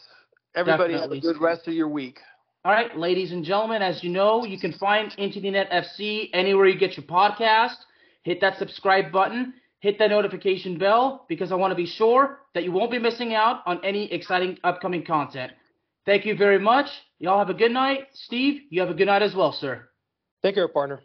Everybody 0.55 0.95
Definitely. 0.95 1.19
have 1.19 1.25
a 1.25 1.35
good 1.35 1.43
rest 1.43 1.69
of 1.69 1.75
your 1.75 1.89
week. 1.89 2.19
All 2.63 2.73
right, 2.73 2.95
ladies 2.95 3.33
and 3.33 3.43
gentlemen, 3.43 3.81
as 3.81 4.05
you 4.05 4.11
know, 4.11 4.45
you 4.45 4.59
can 4.59 4.75
find 4.75 5.15
Into 5.17 5.41
the 5.41 5.51
Net 5.51 5.71
FC 5.71 6.29
anywhere 6.35 6.67
you 6.67 6.79
get 6.79 6.95
your 6.95 7.07
podcast. 7.07 7.77
Hit 8.23 8.43
that 8.43 8.59
subscribe 8.59 9.11
button, 9.11 9.55
hit 9.79 9.99
that 9.99 10.11
notification 10.11 10.77
bell, 10.77 11.25
because 11.27 11.53
I 11.53 11.55
want 11.55 11.71
to 11.71 11.75
be 11.75 11.87
sure 11.87 12.41
that 12.53 12.65
you 12.65 12.71
won't 12.71 12.91
be 12.91 12.99
missing 12.99 13.33
out 13.35 13.63
on 13.65 13.83
any 13.83 14.13
exciting 14.13 14.59
upcoming 14.63 15.07
content. 15.07 15.53
Thank 16.05 16.27
you 16.27 16.37
very 16.37 16.59
much. 16.59 16.91
Y'all 17.19 17.39
have 17.39 17.49
a 17.49 17.55
good 17.55 17.73
night. 17.73 18.09
Steve, 18.13 18.61
you 18.69 18.83
have 18.83 18.91
a 18.91 18.95
good 18.95 19.07
night 19.07 19.23
as 19.23 19.35
well, 19.35 19.53
sir. 19.53 19.89
Take 20.43 20.57
care, 20.57 20.69
partner. 20.69 21.01